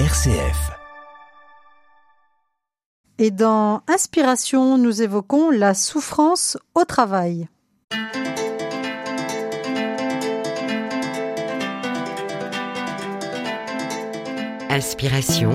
RCF. 0.00 0.72
Et 3.18 3.30
dans 3.30 3.82
Inspiration, 3.86 4.76
nous 4.76 5.02
évoquons 5.02 5.50
la 5.50 5.72
souffrance 5.72 6.58
au 6.74 6.84
travail. 6.84 7.46
Inspiration, 14.68 15.52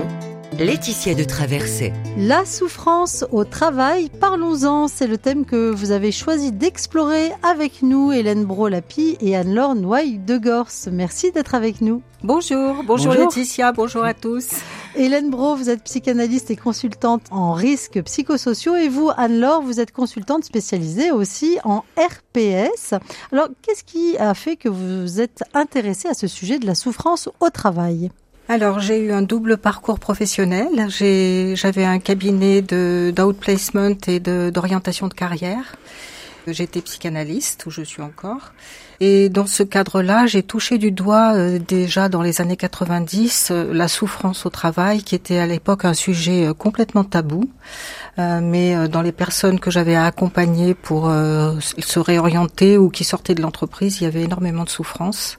Laetitia 0.60 1.14
de 1.14 1.24
Traversée. 1.24 1.90
La 2.18 2.44
souffrance 2.44 3.24
au 3.32 3.44
travail, 3.44 4.10
parlons-en, 4.20 4.88
c'est 4.88 5.06
le 5.06 5.16
thème 5.16 5.46
que 5.46 5.70
vous 5.70 5.90
avez 5.90 6.12
choisi 6.12 6.52
d'explorer 6.52 7.32
avec 7.42 7.80
nous, 7.80 8.12
Hélène 8.12 8.44
Brolapi 8.44 9.16
et 9.22 9.34
Anne-Laure 9.34 9.74
Noailles 9.74 10.18
de 10.18 10.36
Gorse. 10.36 10.90
Merci 10.92 11.32
d'être 11.32 11.54
avec 11.54 11.80
nous. 11.80 12.02
Bonjour, 12.22 12.84
bonjour, 12.86 13.14
Laetitia, 13.14 13.72
bonjour 13.72 14.04
à 14.04 14.12
tous. 14.12 14.48
Hélène 14.96 15.30
Bro, 15.30 15.56
vous 15.56 15.70
êtes 15.70 15.82
psychanalyste 15.84 16.50
et 16.50 16.56
consultante 16.56 17.22
en 17.30 17.54
risques 17.54 18.02
psychosociaux 18.02 18.76
et 18.76 18.90
vous, 18.90 19.10
Anne-Laure, 19.16 19.62
vous 19.62 19.80
êtes 19.80 19.92
consultante 19.92 20.44
spécialisée 20.44 21.10
aussi 21.10 21.56
en 21.64 21.84
RPS. 21.96 22.92
Alors, 23.32 23.48
qu'est-ce 23.62 23.82
qui 23.82 24.18
a 24.18 24.34
fait 24.34 24.56
que 24.56 24.68
vous 24.68 25.00
vous 25.00 25.22
êtes 25.22 25.42
intéressée 25.54 26.08
à 26.08 26.14
ce 26.14 26.26
sujet 26.26 26.58
de 26.58 26.66
la 26.66 26.74
souffrance 26.74 27.30
au 27.40 27.48
travail? 27.48 28.10
Alors 28.50 28.80
j'ai 28.80 28.98
eu 28.98 29.12
un 29.12 29.22
double 29.22 29.58
parcours 29.58 30.00
professionnel. 30.00 30.88
J'avais 31.54 31.84
un 31.84 32.00
cabinet 32.00 32.62
d'outplacement 32.62 33.96
et 34.08 34.18
d'orientation 34.18 35.06
de, 35.06 35.14
carrière. 35.14 35.76
J'étais 36.48 36.80
psychanalyste, 36.80 37.66
où 37.66 37.70
je 37.70 37.82
suis 37.82 38.02
encore. 38.02 38.52
Et 38.98 39.28
dans 39.28 39.46
ce 39.46 39.62
cadre-là, 39.62 40.26
j'ai 40.26 40.42
touché 40.42 40.78
du 40.78 40.90
doigt 40.90 41.34
euh, 41.34 41.58
déjà 41.58 42.08
dans 42.08 42.22
les 42.22 42.40
années 42.40 42.56
90 42.56 43.48
euh, 43.50 43.72
la 43.72 43.88
souffrance 43.88 44.44
au 44.46 44.50
travail, 44.50 45.02
qui 45.02 45.14
était 45.14 45.38
à 45.38 45.46
l'époque 45.46 45.84
un 45.84 45.94
sujet 45.94 46.46
euh, 46.46 46.54
complètement 46.54 47.04
tabou. 47.04 47.48
mais 48.18 48.88
dans 48.88 49.00
les 49.00 49.12
personnes 49.12 49.60
que 49.60 49.70
j'avais 49.70 49.96
accompagnées 49.96 50.74
pour 50.74 51.10
se 51.10 51.98
réorienter 51.98 52.76
ou 52.76 52.90
qui 52.90 53.04
sortaient 53.04 53.34
de 53.34 53.40
l'entreprise, 53.40 54.00
il 54.00 54.04
y 54.04 54.06
avait 54.06 54.24
énormément 54.24 54.64
de 54.64 54.68
souffrance. 54.68 55.38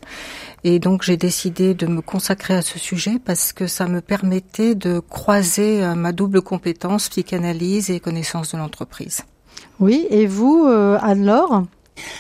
Et 0.64 0.80
donc 0.80 1.02
j'ai 1.02 1.18
décidé 1.18 1.74
de 1.74 1.88
me 1.88 2.02
consacrer 2.02 2.54
à 2.54 2.62
ce 2.62 2.78
sujet 2.78 3.18
parce 3.24 3.52
que 3.52 3.66
ça 3.66 3.88
me 3.88 4.00
permettait 4.00 4.76
de 4.76 5.00
croiser 5.00 5.84
euh, 5.84 5.96
ma 5.96 6.12
double 6.12 6.42
compétence 6.42 7.10
psychanalyse 7.10 7.90
et 7.90 8.00
connaissance 8.00 8.52
de 8.52 8.58
l'entreprise. 8.58 9.22
Oui, 9.80 10.06
et 10.12 10.28
vous, 10.28 10.66
euh, 10.68 11.00
Anne-Laure? 11.02 11.64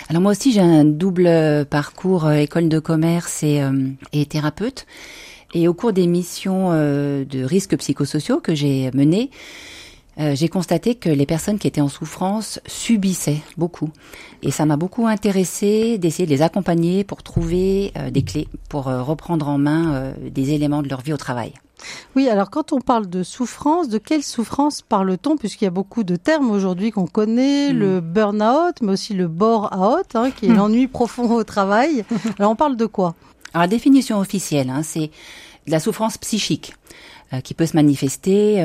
Alors 0.09 0.21
moi 0.21 0.31
aussi 0.31 0.51
j'ai 0.51 0.61
un 0.61 0.85
double 0.85 1.65
parcours 1.69 2.25
euh, 2.25 2.33
école 2.33 2.67
de 2.67 2.79
commerce 2.79 3.43
et, 3.43 3.61
et, 4.11 4.25
thérapeute. 4.25 4.85
Et 5.53 5.67
au 5.67 5.73
cours 5.73 5.91
des 5.91 6.07
missions 6.07 6.69
de 6.71 7.43
risques 7.43 7.75
psychosociaux 7.77 8.39
que 8.39 8.55
j'ai 8.55 8.89
menées, 8.93 9.29
euh, 10.19 10.35
j'ai 10.35 10.49
constaté 10.49 10.95
que 10.95 11.09
les 11.09 11.25
personnes 11.25 11.57
qui 11.57 11.67
étaient 11.67 11.81
en 11.81 11.87
souffrance 11.87 12.59
subissaient 12.65 13.41
beaucoup. 13.57 13.89
Et 14.43 14.51
ça 14.51 14.65
m'a 14.65 14.75
beaucoup 14.75 15.07
intéressé 15.07 15.97
d'essayer 15.97 16.25
de 16.25 16.31
les 16.31 16.41
accompagner 16.41 17.03
pour 17.03 17.23
trouver 17.23 17.93
euh, 17.97 18.11
des 18.11 18.21
clés, 18.21 18.47
pour 18.67 18.89
euh, 18.89 19.01
reprendre 19.01 19.47
en 19.47 19.57
main 19.57 20.13
des 20.29 20.51
éléments 20.51 20.81
de 20.81 20.89
leur 20.89 21.01
vie 21.01 21.13
au 21.13 21.17
travail. 21.17 21.53
Oui, 22.15 22.29
alors 22.29 22.49
quand 22.49 22.73
on 22.73 22.79
parle 22.79 23.09
de 23.09 23.23
souffrance, 23.23 23.87
de 23.87 23.97
quelle 23.97 24.21
souffrance 24.21 24.81
parle-t-on? 24.81 25.37
Puisqu'il 25.37 25.63
y 25.63 25.67
a 25.67 25.71
beaucoup 25.71 26.03
de 26.03 26.15
termes 26.15 26.51
aujourd'hui 26.51 26.91
qu'on 26.91 27.07
connaît, 27.07 27.71
hmm. 27.71 27.77
le 27.77 28.01
burn-out, 28.01 28.81
mais 28.81 28.91
aussi 28.91 29.13
le 29.13 29.27
bore-out, 29.27 30.15
hein, 30.15 30.29
qui 30.31 30.47
est 30.47 30.49
l'ennui 30.53 30.87
profond 30.87 31.33
au 31.33 31.43
travail. 31.43 32.03
Alors 32.37 32.51
on 32.51 32.55
parle 32.55 32.75
de 32.75 32.85
quoi? 32.85 33.15
Alors 33.53 33.63
la 33.63 33.67
définition 33.67 34.19
officielle, 34.19 34.69
hein, 34.69 34.83
c'est 34.83 35.09
de 35.67 35.71
la 35.71 35.79
souffrance 35.79 36.17
psychique 36.17 36.73
qui 37.45 37.53
peut 37.53 37.65
se 37.65 37.77
manifester 37.77 38.61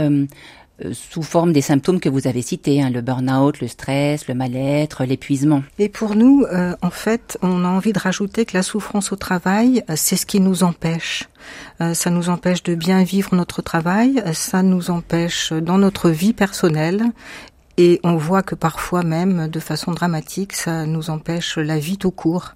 sous 0.92 1.22
forme 1.22 1.52
des 1.52 1.62
symptômes 1.62 2.00
que 2.00 2.08
vous 2.08 2.26
avez 2.26 2.42
cités, 2.42 2.82
hein, 2.82 2.90
le 2.90 3.00
burn-out, 3.00 3.60
le 3.60 3.68
stress, 3.68 4.28
le 4.28 4.34
mal-être, 4.34 5.04
l'épuisement. 5.04 5.62
Et 5.78 5.88
pour 5.88 6.14
nous, 6.14 6.44
euh, 6.52 6.76
en 6.82 6.90
fait, 6.90 7.38
on 7.42 7.64
a 7.64 7.68
envie 7.68 7.92
de 7.92 7.98
rajouter 7.98 8.44
que 8.44 8.56
la 8.56 8.62
souffrance 8.62 9.10
au 9.12 9.16
travail, 9.16 9.82
euh, 9.88 9.94
c'est 9.96 10.16
ce 10.16 10.26
qui 10.26 10.40
nous 10.40 10.62
empêche. 10.62 11.28
ça 11.78 12.10
nous 12.10 12.28
empêche 12.28 12.62
de 12.64 12.74
bien 12.74 13.04
vivre 13.04 13.34
notre 13.34 13.62
travail, 13.62 14.22
ça 14.32 14.62
nous 14.62 14.90
empêche 14.90 15.52
dans 15.52 15.78
notre 15.78 16.10
vie 16.10 16.32
personnelle 16.32 17.04
et 17.76 18.00
on 18.02 18.16
voit 18.16 18.42
que 18.42 18.56
parfois 18.56 19.04
même, 19.04 19.46
de 19.46 19.60
façon 19.60 19.92
dramatique, 19.92 20.54
ça 20.54 20.86
nous 20.86 21.08
empêche 21.08 21.56
la 21.56 21.78
vie 21.78 21.98
tout 21.98 22.10
court. 22.10 22.54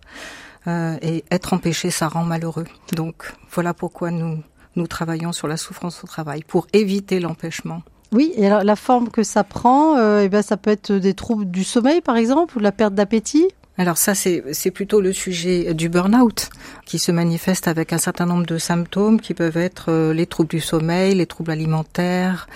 et 0.66 1.24
être 1.30 1.52
empêché, 1.52 1.90
ça 1.90 2.08
rend 2.08 2.24
malheureux. 2.24 2.66
Donc 2.96 3.32
voilà 3.50 3.72
pourquoi 3.74 4.10
nous, 4.10 4.42
nous 4.74 4.86
travaillons 4.86 5.32
sur 5.32 5.46
la 5.46 5.56
souffrance 5.56 6.02
au 6.02 6.06
travail, 6.06 6.42
pour 6.42 6.66
éviter 6.72 7.20
l'empêchement. 7.20 7.82
Oui, 8.12 8.32
et 8.36 8.46
alors 8.46 8.64
la 8.64 8.76
forme 8.76 9.08
que 9.08 9.22
ça 9.22 9.44
prend, 9.44 9.96
euh, 9.96 10.22
eh 10.24 10.28
ben, 10.28 10.42
ça 10.42 10.56
peut 10.56 10.70
être 10.70 10.92
des 10.92 11.14
troubles 11.14 11.48
du 11.50 11.62
sommeil 11.64 12.00
par 12.00 12.16
exemple, 12.16 12.56
ou 12.56 12.58
de 12.58 12.64
la 12.64 12.72
perte 12.72 12.94
d'appétit? 12.94 13.46
Alors 13.78 13.96
ça, 13.96 14.14
c'est 14.14 14.70
plutôt 14.72 15.00
le 15.00 15.12
sujet 15.12 15.72
du 15.72 15.88
burn-out 15.88 16.50
qui 16.84 16.98
se 16.98 17.12
manifeste 17.12 17.66
avec 17.66 17.94
un 17.94 17.98
certain 17.98 18.26
nombre 18.26 18.44
de 18.44 18.58
symptômes 18.58 19.20
qui 19.20 19.32
peuvent 19.32 19.56
être 19.56 19.86
euh, 19.90 20.12
les 20.12 20.26
troubles 20.26 20.50
du 20.50 20.60
sommeil, 20.60 21.14
les 21.14 21.26
troubles 21.26 21.52
alimentaires, 21.52 22.46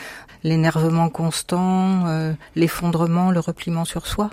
l'énervement 0.42 1.08
constant, 1.08 2.06
euh, 2.08 2.32
l'effondrement, 2.56 3.30
le 3.30 3.40
repliement 3.40 3.86
sur 3.86 4.06
soi. 4.06 4.30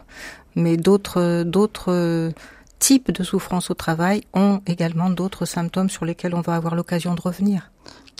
Mais 0.55 0.75
d'autres 0.75 1.43
d'autres 1.43 2.33
types 2.79 3.11
de 3.11 3.23
souffrances 3.23 3.69
au 3.69 3.73
travail 3.73 4.23
ont 4.33 4.61
également 4.65 5.09
d'autres 5.09 5.45
symptômes 5.45 5.89
sur 5.89 6.03
lesquels 6.03 6.35
on 6.35 6.41
va 6.41 6.55
avoir 6.55 6.75
l'occasion 6.75 7.13
de 7.13 7.21
revenir. 7.21 7.71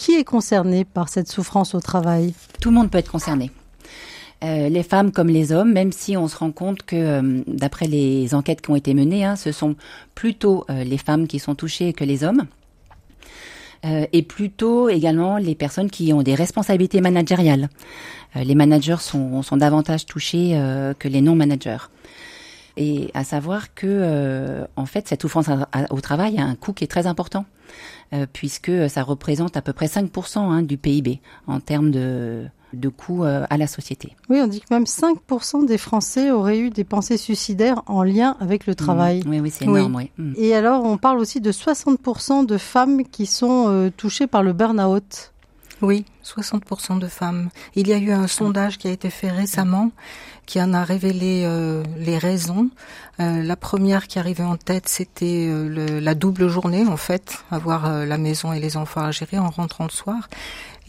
Qui 0.02 0.14
est 0.14 0.24
concerné 0.24 0.84
par 0.84 1.10
cette 1.10 1.28
souffrance 1.28 1.76
au 1.76 1.80
travail? 1.80 2.34
Tout 2.60 2.72
le 2.72 2.76
monde 2.76 2.90
peut 2.90 2.98
être 2.98 3.12
concerné. 3.12 3.52
Euh, 4.44 4.68
les 4.68 4.82
femmes 4.82 5.12
comme 5.12 5.28
les 5.28 5.52
hommes, 5.52 5.72
même 5.72 5.92
si 5.92 6.18
on 6.18 6.28
se 6.28 6.36
rend 6.36 6.52
compte 6.52 6.82
que, 6.82 6.96
euh, 6.96 7.44
d'après 7.46 7.86
les 7.86 8.34
enquêtes 8.34 8.62
qui 8.62 8.72
ont 8.72 8.76
été 8.76 8.96
menées, 8.96 9.24
hein, 9.24 9.36
ce 9.36 9.52
sont 9.52 9.76
plutôt 10.16 10.66
euh, 10.72 10.84
les 10.84 10.98
femmes 10.98 11.28
qui 11.28 11.38
sont 11.38 11.54
touchées 11.54 11.94
que 11.94 12.04
les 12.04 12.24
hommes, 12.24 12.48
et 13.84 14.24
plutôt 14.24 14.90
également 14.90 15.38
les 15.38 15.54
personnes 15.54 15.90
qui 15.92 16.14
ont 16.14 16.22
des 16.24 16.36
responsabilités 16.36 17.02
managériales. 17.02 17.68
les 18.36 18.54
managers 18.54 19.00
sont, 19.00 19.42
sont 19.42 19.58
davantage 19.58 20.06
touchés 20.06 20.52
que 21.00 21.08
les 21.08 21.20
non-managers. 21.20 21.90
Et 22.78 23.10
à 23.16 23.24
savoir 23.24 23.74
que, 23.74 24.68
en 24.76 24.86
fait, 24.86 25.08
cette 25.08 25.24
souffrance 25.24 25.48
au 25.90 26.00
travail 26.00 26.38
a 26.38 26.44
un 26.44 26.54
coût 26.54 26.74
qui 26.74 26.84
est 26.84 26.88
très 26.88 27.08
important. 27.08 27.46
Euh, 28.14 28.26
puisque 28.32 28.90
ça 28.90 29.04
représente 29.04 29.56
à 29.56 29.62
peu 29.62 29.72
près 29.72 29.86
5% 29.86 30.40
hein, 30.40 30.64
du 30.64 30.78
PIB 30.78 31.22
en 31.48 31.62
termes 31.62 31.92
de, 31.92 32.44
de 32.74 32.90
coûts 32.90 33.24
euh, 33.24 33.46
à 33.50 33.56
la 33.56 33.68
société. 33.68 34.18
Oui, 34.30 34.40
on 34.42 34.48
dit 34.48 34.60
que 34.60 34.66
même 34.70 34.84
5% 34.84 35.66
des 35.66 35.78
Français 35.78 36.30
auraient 36.30 36.60
eu 36.60 36.72
des 36.72 36.84
pensées 36.84 37.16
suicidaires 37.16 37.84
en 37.88 38.04
lien 38.04 38.36
avec 38.42 38.66
le 38.68 38.76
travail. 38.76 39.22
Mmh. 39.26 39.30
oui, 39.30 39.40
oui, 39.40 39.50
c'est 39.50 39.64
énorme. 39.64 39.96
Oui. 39.96 40.12
Mmh. 40.18 40.34
Et 40.36 40.54
alors, 40.54 40.84
on 40.84 40.98
parle 40.98 41.20
aussi 41.20 41.40
de 41.40 41.54
60% 41.54 42.46
de 42.46 42.58
femmes 42.58 43.04
qui 43.06 43.26
sont 43.26 43.68
euh, 43.70 43.90
touchées 43.96 44.28
par 44.28 44.44
le 44.44 44.52
burn-out. 44.52 45.32
Oui, 45.81 46.06
60% 46.24 47.00
de 47.00 47.08
femmes. 47.08 47.50
Il 47.75 47.88
y 47.88 47.94
a 47.94 47.97
eu 47.97 48.12
un 48.12 48.28
sondage 48.28 48.78
qui 48.78 48.88
a 48.88 48.92
été 48.92 49.09
fait 49.09 49.31
récemment 49.31 49.92
qui 50.52 50.62
en 50.62 50.74
a 50.74 50.84
révélé 50.84 51.44
euh, 51.46 51.81
les 51.97 52.18
raisons. 52.18 52.69
Euh, 53.22 53.42
la 53.42 53.56
première 53.56 54.08
qui 54.08 54.20
arrivait 54.20 54.44
en 54.44 54.58
tête, 54.58 54.90
c'était 54.90 55.47
euh, 55.50 56.02
la 56.02 56.14
double 56.14 56.50
journée, 56.50 56.86
en 56.86 56.97
fait, 56.97 57.38
avoir 57.52 58.06
la 58.06 58.18
maison 58.18 58.52
et 58.52 58.59
les 58.59 58.75
enfants 58.75 59.02
à 59.02 59.12
gérer 59.12 59.40
en 59.40 59.50
rentrant 59.50 59.86
le 59.86 59.91
soir. 59.91 60.28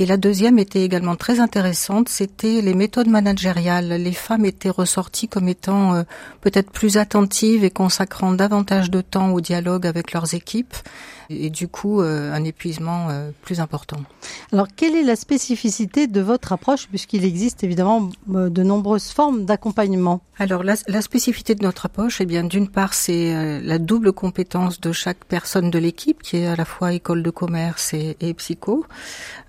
Et 0.00 0.06
la 0.06 0.16
deuxième 0.16 0.58
était 0.58 0.82
également 0.82 1.14
très 1.14 1.38
intéressante, 1.38 2.08
c'était 2.08 2.60
les 2.60 2.74
méthodes 2.74 3.08
managériales. 3.08 3.88
Les 3.88 4.12
femmes 4.12 4.46
étaient 4.46 4.70
ressorties 4.70 5.28
comme 5.28 5.48
étant 5.48 6.02
peut-être 6.40 6.70
plus 6.70 6.96
attentives 6.96 7.62
et 7.62 7.70
consacrant 7.70 8.32
davantage 8.32 8.90
de 8.90 9.02
temps 9.02 9.30
au 9.30 9.40
dialogue 9.42 9.86
avec 9.86 10.12
leurs 10.12 10.34
équipes 10.34 10.74
et 11.30 11.50
du 11.50 11.68
coup 11.68 12.00
euh, 12.00 12.32
un 12.32 12.44
épuisement 12.44 13.08
euh, 13.10 13.30
plus 13.42 13.60
important. 13.60 13.98
Alors 14.52 14.68
quelle 14.74 14.94
est 14.94 15.02
la 15.02 15.16
spécificité 15.16 16.06
de 16.06 16.20
votre 16.20 16.52
approche 16.52 16.88
puisqu'il 16.88 17.24
existe 17.24 17.64
évidemment 17.64 18.10
euh, 18.34 18.48
de 18.48 18.62
nombreuses 18.62 19.08
formes 19.08 19.44
d'accompagnement? 19.44 20.22
Alors 20.38 20.62
la, 20.62 20.76
spécificité 20.76 21.54
de 21.54 21.62
notre 21.62 21.86
approche, 21.86 22.20
eh 22.20 22.26
bien 22.26 22.44
d'une 22.44 22.68
part 22.68 22.94
c'est 22.94 23.60
la 23.62 23.78
double 23.78 24.12
compétence 24.12 24.80
de 24.80 24.92
chaque 24.92 25.24
personne 25.24 25.70
de 25.70 25.78
l'équipe 25.78 26.22
qui 26.22 26.38
est 26.38 26.46
à 26.46 26.56
la 26.56 26.64
fois 26.64 26.92
école 26.92 27.22
de 27.22 27.30
commerce 27.30 27.94
et, 27.94 28.16
et 28.20 28.34
psycho, 28.34 28.84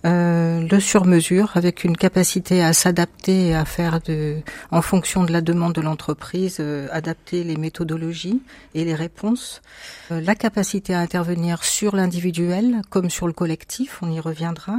le 0.04 0.80
sur-mesure 0.80 1.52
avec 1.56 1.84
une 1.84 1.98
capacité 1.98 2.64
à 2.64 2.74
s'adapter 2.74 3.48
et 3.48 3.56
à 3.56 3.66
faire 3.66 4.02
de, 4.02 4.38
en 4.72 4.82
fonction 4.82 5.24
de 5.24 5.32
la 5.32 5.42
demande 5.42 5.74
de 5.74 5.82
l'entreprise, 5.82 6.62
adapter 6.92 7.44
les 7.44 7.56
méthodologies 7.56 8.42
et 8.76 8.86
les 8.86 8.96
réponses, 8.96 9.62
la 10.10 10.36
capacité 10.36 10.94
à 10.94 11.00
intervenir 11.00 11.63
sur 11.66 11.96
l'individuel 11.96 12.82
comme 12.90 13.10
sur 13.10 13.28
le 13.28 13.34
collectif, 13.34 14.00
on 14.02 14.12
y 14.12 14.20
reviendra. 14.20 14.78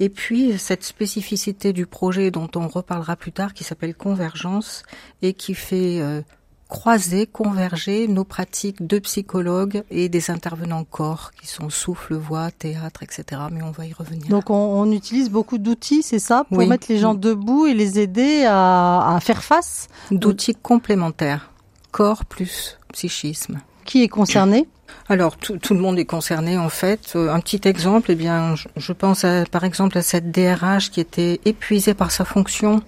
Et 0.00 0.08
puis 0.08 0.58
cette 0.58 0.84
spécificité 0.84 1.72
du 1.72 1.86
projet 1.86 2.30
dont 2.30 2.50
on 2.56 2.68
reparlera 2.68 3.16
plus 3.16 3.32
tard 3.32 3.54
qui 3.54 3.64
s'appelle 3.64 3.94
Convergence 3.94 4.82
et 5.20 5.32
qui 5.32 5.54
fait 5.54 6.00
euh, 6.00 6.22
croiser, 6.68 7.26
converger 7.26 8.08
nos 8.08 8.24
pratiques 8.24 8.86
de 8.86 8.98
psychologues 8.98 9.82
et 9.90 10.08
des 10.08 10.30
intervenants 10.30 10.84
corps 10.84 11.32
qui 11.38 11.46
sont 11.46 11.68
souffle, 11.68 12.14
voix, 12.14 12.50
théâtre, 12.50 13.02
etc. 13.02 13.42
Mais 13.52 13.62
on 13.62 13.72
va 13.72 13.84
y 13.84 13.92
revenir. 13.92 14.28
Donc 14.28 14.48
on, 14.48 14.54
on 14.54 14.90
utilise 14.90 15.28
beaucoup 15.28 15.58
d'outils, 15.58 16.02
c'est 16.02 16.18
ça, 16.18 16.44
pour 16.48 16.66
mettre 16.66 16.86
les 16.88 16.98
gens 16.98 17.12
debout 17.14 17.66
et 17.66 17.74
les 17.74 18.00
aider 18.00 18.44
à, 18.48 19.14
à 19.16 19.20
faire 19.20 19.42
face? 19.44 19.88
D'outils 20.10 20.54
complémentaires, 20.54 21.50
corps 21.90 22.24
plus 22.24 22.78
psychisme. 22.92 23.60
Qui 23.84 24.02
est 24.02 24.08
concerné? 24.08 24.66
Alors 25.08 25.36
tout, 25.36 25.58
le 25.70 25.80
monde 25.80 25.98
est 25.98 26.04
concerné 26.04 26.56
en 26.58 26.68
fait. 26.68 27.12
Euh, 27.16 27.32
un 27.32 27.40
petit 27.40 27.60
exemple, 27.68 28.10
eh 28.10 28.14
bien, 28.14 28.54
je, 28.76 28.92
pense 28.92 29.24
à, 29.24 29.44
par 29.44 29.64
exemple 29.64 29.98
à 29.98 30.02
cette 30.02 30.30
DRH 30.30 30.90
qui 30.90 31.00
était 31.00 31.40
épuisée 31.44 31.94
par 31.94 32.10
sa 32.10 32.24
fonction 32.24 32.82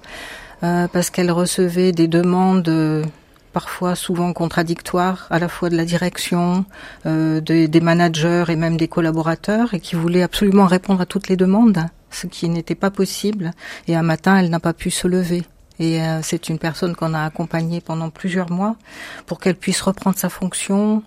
euh, 0.63 0.89
parce 0.89 1.11
qu'elle 1.11 1.31
recevait 1.31 1.93
des 1.93 2.09
demandes 2.09 2.69
euh, 2.69 3.05
parfois 3.53 3.95
souvent 3.95 4.33
contradictoires, 4.33 5.27
à 5.31 5.39
la 5.39 5.49
fois 5.49 5.69
de 5.69 5.77
la 5.77 5.85
direction, 5.85 6.65
euh, 7.07 7.41
de, 7.41 7.67
des 7.67 7.81
managers 7.81 8.45
et 8.49 8.57
même 8.57 8.77
des 8.77 8.89
collaborateurs, 8.89 9.75
et 9.75 9.81
qui 9.81 9.95
voulait 9.95 10.23
absolument 10.23 10.67
répondre 10.67 11.01
à 11.01 11.07
toutes 11.07 11.29
les 11.29 11.37
demandes, 11.37 11.79
ce 12.11 12.27
qui 12.27 12.49
n'était 12.49 12.75
pas 12.75 12.91
possible. 12.91 13.53
Et 13.89 13.95
un 13.95 14.03
matin, 14.03 14.37
elle 14.37 14.51
n'a 14.51 14.61
pas 14.61 14.73
pu 14.73 14.91
se 14.91 15.07
lever. 15.07 15.45
Et 15.79 16.01
euh, 16.01 16.21
c'est 16.23 16.49
une 16.49 16.59
personne 16.59 16.95
qu'on 16.95 17.15
a 17.15 17.25
accompagnée 17.25 17.81
pendant 17.81 18.11
plusieurs 18.11 18.51
mois 18.51 18.77
pour 19.27 19.41
qu'elle 19.41 19.57
puisse 19.57 19.81
reprendre 19.81 20.17
sa 20.17 20.29
fonction 20.29 21.03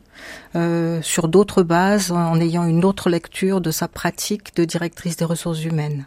euh, 0.55 1.01
sur 1.01 1.27
d'autres 1.27 1.63
bases, 1.63 2.11
en 2.11 2.39
ayant 2.39 2.65
une 2.65 2.83
autre 2.83 3.09
lecture 3.09 3.61
de 3.61 3.71
sa 3.71 3.87
pratique 3.87 4.55
de 4.55 4.65
directrice 4.65 5.15
des 5.15 5.25
ressources 5.25 5.63
humaines. 5.63 6.05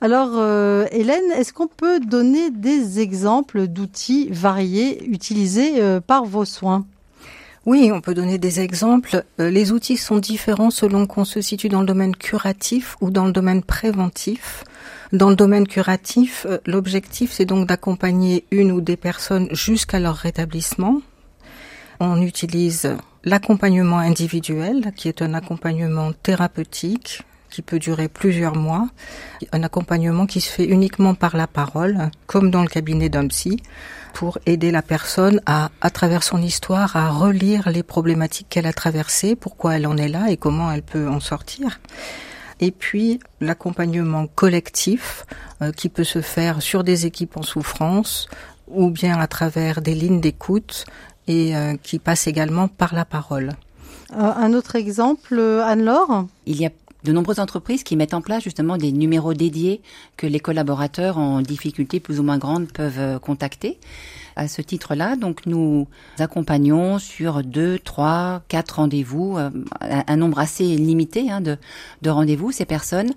Alors, 0.00 0.30
euh, 0.34 0.86
Hélène, 0.92 1.30
est-ce 1.34 1.52
qu'on 1.52 1.66
peut 1.66 2.00
donner 2.00 2.50
des 2.50 3.00
exemples 3.00 3.66
d'outils 3.66 4.28
variés 4.30 5.04
utilisés 5.06 5.80
par 6.06 6.24
vos 6.24 6.44
soins? 6.44 6.86
Oui, 7.68 7.90
on 7.92 8.00
peut 8.00 8.14
donner 8.14 8.38
des 8.38 8.60
exemples. 8.60 9.24
Euh, 9.40 9.50
les 9.50 9.72
outils 9.72 9.98
sont 9.98 10.16
différents 10.16 10.70
selon 10.70 11.06
qu'on 11.06 11.26
se 11.26 11.42
situe 11.42 11.68
dans 11.68 11.80
le 11.80 11.86
domaine 11.86 12.16
curatif 12.16 12.96
ou 13.02 13.10
dans 13.10 13.26
le 13.26 13.32
domaine 13.32 13.62
préventif. 13.62 14.64
Dans 15.12 15.28
le 15.28 15.36
domaine 15.36 15.68
curatif, 15.68 16.46
euh, 16.48 16.56
l'objectif 16.64 17.30
c'est 17.30 17.44
donc 17.44 17.68
d'accompagner 17.68 18.46
une 18.52 18.72
ou 18.72 18.80
des 18.80 18.96
personnes 18.96 19.48
jusqu'à 19.50 20.00
leur 20.00 20.16
rétablissement. 20.16 21.02
On 22.00 22.22
utilise 22.22 22.96
l'accompagnement 23.22 23.98
individuel, 23.98 24.90
qui 24.96 25.08
est 25.08 25.20
un 25.20 25.34
accompagnement 25.34 26.12
thérapeutique, 26.14 27.20
qui 27.50 27.60
peut 27.60 27.78
durer 27.78 28.08
plusieurs 28.08 28.56
mois, 28.56 28.88
un 29.52 29.62
accompagnement 29.62 30.24
qui 30.24 30.40
se 30.40 30.50
fait 30.50 30.64
uniquement 30.64 31.14
par 31.14 31.36
la 31.36 31.46
parole, 31.46 32.10
comme 32.26 32.50
dans 32.50 32.62
le 32.62 32.68
cabinet 32.68 33.10
d'un 33.10 33.26
psy, 33.26 33.60
pour 34.18 34.38
aider 34.46 34.72
la 34.72 34.82
personne 34.82 35.40
à, 35.46 35.70
à 35.80 35.90
travers 35.90 36.24
son 36.24 36.42
histoire, 36.42 36.96
à 36.96 37.08
relire 37.08 37.70
les 37.70 37.84
problématiques 37.84 38.48
qu'elle 38.48 38.66
a 38.66 38.72
traversées, 38.72 39.36
pourquoi 39.36 39.76
elle 39.76 39.86
en 39.86 39.96
est 39.96 40.08
là 40.08 40.28
et 40.28 40.36
comment 40.36 40.72
elle 40.72 40.82
peut 40.82 41.06
en 41.06 41.20
sortir. 41.20 41.78
Et 42.58 42.72
puis 42.72 43.20
l'accompagnement 43.40 44.26
collectif 44.26 45.24
euh, 45.62 45.70
qui 45.70 45.88
peut 45.88 46.02
se 46.02 46.20
faire 46.20 46.62
sur 46.62 46.82
des 46.82 47.06
équipes 47.06 47.36
en 47.36 47.42
souffrance 47.42 48.26
ou 48.66 48.90
bien 48.90 49.20
à 49.20 49.28
travers 49.28 49.82
des 49.82 49.94
lignes 49.94 50.20
d'écoute 50.20 50.84
et 51.28 51.54
euh, 51.54 51.76
qui 51.80 52.00
passe 52.00 52.26
également 52.26 52.66
par 52.66 52.96
la 52.96 53.04
parole. 53.04 53.52
Euh, 54.14 54.16
un 54.16 54.52
autre 54.52 54.74
exemple, 54.74 55.38
Anne-Laure? 55.38 56.26
Il 56.44 56.56
y 56.56 56.66
a 56.66 56.70
de 57.04 57.12
nombreuses 57.12 57.38
entreprises 57.38 57.84
qui 57.84 57.96
mettent 57.96 58.14
en 58.14 58.20
place 58.20 58.42
justement 58.42 58.76
des 58.76 58.92
numéros 58.92 59.34
dédiés 59.34 59.80
que 60.16 60.26
les 60.26 60.40
collaborateurs 60.40 61.18
en 61.18 61.40
difficulté 61.42 62.00
plus 62.00 62.20
ou 62.20 62.22
moins 62.22 62.38
grande 62.38 62.72
peuvent 62.72 62.98
euh, 62.98 63.18
contacter. 63.18 63.78
À 64.36 64.46
ce 64.46 64.62
titre-là, 64.62 65.16
donc 65.16 65.46
nous 65.46 65.88
accompagnons 66.18 66.98
sur 66.98 67.42
deux, 67.42 67.78
trois, 67.78 68.42
quatre 68.48 68.76
rendez-vous, 68.76 69.36
euh, 69.36 69.50
un 69.80 70.16
nombre 70.16 70.38
assez 70.38 70.76
limité 70.76 71.30
hein, 71.30 71.40
de, 71.40 71.56
de 72.02 72.10
rendez-vous 72.10 72.52
ces 72.52 72.64
personnes 72.64 73.12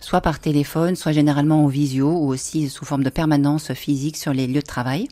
soit 0.00 0.20
par 0.20 0.38
téléphone, 0.40 0.96
soit 0.96 1.12
généralement 1.12 1.64
en 1.64 1.66
visio 1.66 2.10
ou 2.10 2.28
aussi 2.28 2.68
sous 2.68 2.84
forme 2.84 3.04
de 3.04 3.10
permanence 3.10 3.72
physique 3.74 4.16
sur 4.16 4.32
les 4.32 4.46
lieux 4.46 4.60
de 4.60 4.66
travail 4.66 5.08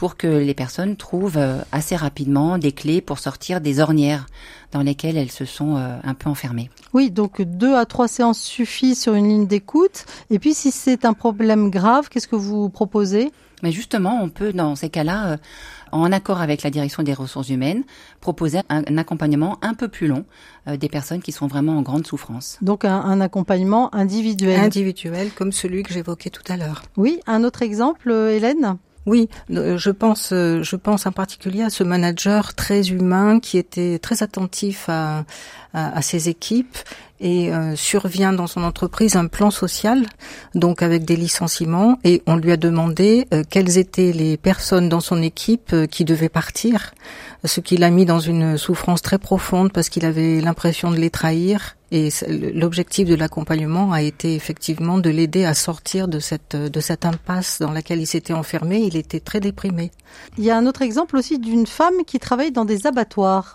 pour 0.00 0.16
que 0.16 0.26
les 0.26 0.54
personnes 0.54 0.96
trouvent 0.96 1.36
euh, 1.36 1.58
assez 1.72 1.94
rapidement 1.94 2.56
des 2.56 2.72
clés 2.72 3.02
pour 3.02 3.18
sortir 3.18 3.60
des 3.60 3.80
ornières 3.80 4.24
dans 4.72 4.80
lesquelles 4.80 5.18
elles 5.18 5.30
se 5.30 5.44
sont 5.44 5.76
euh, 5.76 5.98
un 6.02 6.14
peu 6.14 6.30
enfermées. 6.30 6.70
Oui, 6.94 7.10
donc 7.10 7.42
deux 7.42 7.74
à 7.76 7.84
trois 7.84 8.08
séances 8.08 8.40
suffisent 8.40 8.98
sur 8.98 9.12
une 9.14 9.28
ligne 9.28 9.46
d'écoute. 9.46 10.06
Et 10.30 10.38
puis 10.38 10.54
si 10.54 10.70
c'est 10.70 11.04
un 11.04 11.12
problème 11.12 11.70
grave, 11.70 12.08
qu'est-ce 12.08 12.28
que 12.28 12.34
vous 12.34 12.70
proposez? 12.70 13.30
Mais 13.62 13.72
justement, 13.72 14.18
on 14.22 14.30
peut 14.30 14.54
dans 14.54 14.74
ces 14.74 14.88
cas-là, 14.88 15.32
euh, 15.32 15.36
en 15.92 16.10
accord 16.12 16.40
avec 16.40 16.62
la 16.62 16.70
direction 16.70 17.02
des 17.02 17.12
ressources 17.12 17.50
humaines, 17.50 17.84
proposer 18.22 18.60
un, 18.70 18.82
un 18.88 18.96
accompagnement 18.96 19.58
un 19.60 19.74
peu 19.74 19.88
plus 19.88 20.06
long 20.06 20.24
euh, 20.66 20.78
des 20.78 20.88
personnes 20.88 21.20
qui 21.20 21.32
sont 21.32 21.46
vraiment 21.46 21.76
en 21.76 21.82
grande 21.82 22.06
souffrance. 22.06 22.56
Donc 22.62 22.86
un, 22.86 23.02
un 23.02 23.20
accompagnement 23.20 23.94
individuel. 23.94 24.60
Individuel, 24.60 25.30
comme 25.36 25.52
celui 25.52 25.82
que 25.82 25.92
j'évoquais 25.92 26.30
tout 26.30 26.50
à 26.50 26.56
l'heure. 26.56 26.80
Oui, 26.96 27.20
un 27.26 27.44
autre 27.44 27.60
exemple, 27.60 28.10
Hélène? 28.10 28.78
Oui, 29.06 29.28
je 29.48 29.90
pense, 29.90 30.28
je 30.30 30.76
pense 30.76 31.06
en 31.06 31.12
particulier 31.12 31.62
à 31.62 31.70
ce 31.70 31.82
manager 31.82 32.54
très 32.54 32.88
humain 32.88 33.40
qui 33.40 33.56
était 33.56 33.98
très 33.98 34.22
attentif 34.22 34.88
à, 34.88 35.24
ses 36.02 36.28
équipes 36.28 36.76
et 37.20 37.52
euh, 37.52 37.76
survient 37.76 38.32
dans 38.32 38.46
son 38.46 38.64
entreprise 38.64 39.16
un 39.16 39.26
plan 39.26 39.50
social, 39.50 40.06
donc 40.54 40.82
avec 40.82 41.04
des 41.04 41.16
licenciements, 41.16 41.98
et 42.02 42.22
on 42.26 42.36
lui 42.36 42.50
a 42.50 42.56
demandé 42.56 43.28
euh, 43.32 43.42
quelles 43.48 43.78
étaient 43.78 44.12
les 44.12 44.36
personnes 44.36 44.88
dans 44.88 45.00
son 45.00 45.22
équipe 45.22 45.72
euh, 45.72 45.86
qui 45.86 46.04
devaient 46.04 46.30
partir, 46.30 46.92
ce 47.44 47.60
qui 47.60 47.76
l'a 47.76 47.90
mis 47.90 48.04
dans 48.04 48.18
une 48.18 48.58
souffrance 48.58 49.02
très 49.02 49.18
profonde 49.18 49.72
parce 49.72 49.88
qu'il 49.88 50.04
avait 50.04 50.40
l'impression 50.40 50.90
de 50.90 50.96
les 50.96 51.10
trahir. 51.10 51.76
Et 51.92 52.10
l'objectif 52.54 53.08
de 53.08 53.16
l'accompagnement 53.16 53.92
a 53.92 54.00
été 54.02 54.36
effectivement 54.36 54.98
de 54.98 55.10
l'aider 55.10 55.44
à 55.44 55.54
sortir 55.54 56.06
de 56.06 56.20
cette 56.20 56.54
de 56.54 56.80
cette 56.80 57.04
impasse 57.04 57.58
dans 57.60 57.72
laquelle 57.72 58.00
il 58.00 58.06
s'était 58.06 58.32
enfermé. 58.32 58.78
Il 58.78 58.96
était 58.96 59.18
très 59.18 59.40
déprimé. 59.40 59.90
Il 60.38 60.44
y 60.44 60.50
a 60.50 60.56
un 60.56 60.66
autre 60.66 60.82
exemple 60.82 61.16
aussi 61.16 61.40
d'une 61.40 61.66
femme 61.66 62.04
qui 62.06 62.20
travaille 62.20 62.52
dans 62.52 62.64
des 62.64 62.86
abattoirs. 62.86 63.54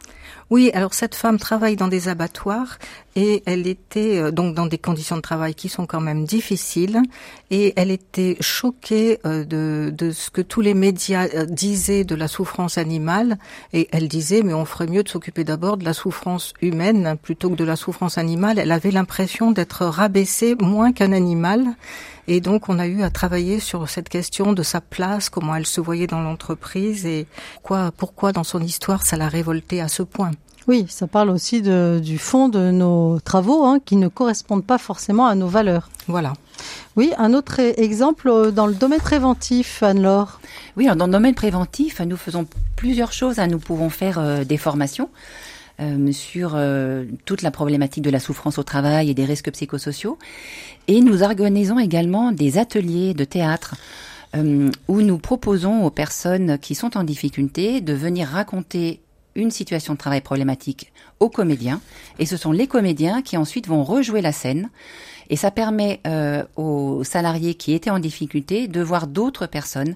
Oui, 0.51 0.69
alors 0.75 0.93
cette 0.93 1.15
femme 1.15 1.39
travaille 1.39 1.75
dans 1.75 1.87
des 1.87 2.07
abattoirs 2.07 2.77
et 3.15 3.41
elle 3.47 3.65
était 3.65 4.19
euh, 4.19 4.29
donc 4.29 4.53
dans 4.53 4.67
des 4.67 4.77
conditions 4.77 5.15
de 5.15 5.21
travail 5.21 5.55
qui 5.55 5.69
sont 5.69 5.87
quand 5.87 6.01
même 6.01 6.25
difficiles 6.25 7.01
et 7.49 7.73
elle 7.77 7.89
était 7.89 8.37
choquée 8.41 9.19
euh, 9.25 9.43
de, 9.43 10.11
ce 10.11 10.29
que 10.29 10.41
tous 10.41 10.61
les 10.61 10.75
médias 10.75 11.27
euh, 11.33 11.45
disaient 11.45 12.03
de 12.03 12.13
la 12.13 12.27
souffrance 12.27 12.77
animale 12.77 13.39
et 13.73 13.87
elle 13.91 14.07
disait 14.07 14.43
mais 14.43 14.53
on 14.53 14.65
ferait 14.65 14.85
mieux 14.85 15.01
de 15.01 15.09
s'occuper 15.09 15.43
d'abord 15.43 15.77
de 15.77 15.85
la 15.85 15.93
souffrance 15.93 16.53
humaine 16.61 17.17
plutôt 17.19 17.49
que 17.49 17.55
de 17.55 17.63
la 17.63 17.75
souffrance 17.75 18.19
animale. 18.19 18.59
Elle 18.59 18.71
avait 18.71 18.91
l'impression 18.91 19.51
d'être 19.51 19.83
rabaissée 19.87 20.53
moins 20.59 20.91
qu'un 20.91 21.11
animal 21.11 21.65
et 22.27 22.41
donc 22.41 22.69
on 22.69 22.79
a 22.79 22.87
eu 22.87 23.03
à 23.03 23.09
travailler 23.09 23.59
sur 23.59 23.87
cette 23.89 24.09
question 24.09 24.53
de 24.53 24.63
sa 24.63 24.81
place, 24.81 25.29
comment 25.29 25.55
elle 25.55 25.65
se 25.65 25.81
voyait 25.81 26.07
dans 26.07 26.21
l'entreprise 26.21 27.05
et 27.05 27.27
quoi, 27.63 27.91
pourquoi 27.95 28.31
dans 28.31 28.43
son 28.43 28.61
histoire 28.61 29.03
ça 29.03 29.17
l'a 29.17 29.27
révoltée 29.27 29.81
à 29.81 29.87
ce 29.87 30.03
point. 30.03 30.31
Oui, 30.67 30.87
ça 30.89 31.05
parle 31.05 31.29
aussi 31.29 31.61
de, 31.61 32.01
du 32.03 32.17
fond 32.17 32.49
de 32.49 32.71
nos 32.71 33.19
travaux 33.19 33.65
hein, 33.65 33.79
qui 33.85 33.97
ne 33.97 34.07
correspondent 34.07 34.65
pas 34.65 34.79
forcément 34.79 35.27
à 35.27 35.35
nos 35.35 35.47
valeurs. 35.47 35.89
Voilà. 36.07 36.33
Oui, 36.95 37.11
un 37.17 37.33
autre 37.35 37.59
exemple 37.59 38.51
dans 38.51 38.65
le 38.65 38.73
domaine 38.73 38.99
préventif, 38.99 39.83
Anne-Laure. 39.83 40.39
Oui, 40.75 40.87
dans 40.95 41.05
le 41.05 41.11
domaine 41.11 41.35
préventif, 41.35 41.99
nous 42.01 42.17
faisons 42.17 42.47
plusieurs 42.75 43.11
choses. 43.11 43.37
Nous 43.37 43.59
pouvons 43.59 43.91
faire 43.91 44.17
euh, 44.17 44.43
des 44.43 44.57
formations. 44.57 45.09
Euh, 45.81 46.13
sur 46.13 46.53
euh, 46.55 47.03
toute 47.25 47.41
la 47.41 47.51
problématique 47.51 48.01
de 48.01 48.09
la 48.09 48.21
souffrance 48.21 48.57
au 48.57 48.63
travail 48.63 49.09
et 49.09 49.13
des 49.13 49.25
risques 49.25 49.51
psychosociaux. 49.51 50.17
Et 50.87 51.01
nous 51.01 51.21
organisons 51.21 51.79
également 51.79 52.31
des 52.31 52.57
ateliers 52.57 53.13
de 53.13 53.25
théâtre 53.25 53.75
euh, 54.37 54.69
où 54.87 55.01
nous 55.01 55.17
proposons 55.17 55.83
aux 55.83 55.89
personnes 55.89 56.57
qui 56.59 56.75
sont 56.75 56.95
en 56.95 57.03
difficulté 57.03 57.81
de 57.81 57.91
venir 57.91 58.29
raconter 58.29 59.01
une 59.35 59.51
situation 59.51 59.93
de 59.93 59.97
travail 59.97 60.21
problématique 60.21 60.93
aux 61.19 61.29
comédiens. 61.29 61.81
Et 62.19 62.25
ce 62.25 62.37
sont 62.37 62.53
les 62.53 62.67
comédiens 62.67 63.21
qui 63.21 63.35
ensuite 63.35 63.67
vont 63.67 63.83
rejouer 63.83 64.21
la 64.21 64.31
scène. 64.31 64.69
Et 65.29 65.35
ça 65.35 65.51
permet 65.51 65.99
euh, 66.07 66.43
aux 66.55 67.03
salariés 67.03 67.55
qui 67.55 67.73
étaient 67.73 67.89
en 67.89 67.99
difficulté 67.99 68.69
de 68.69 68.81
voir 68.81 69.07
d'autres 69.07 69.45
personnes 69.45 69.95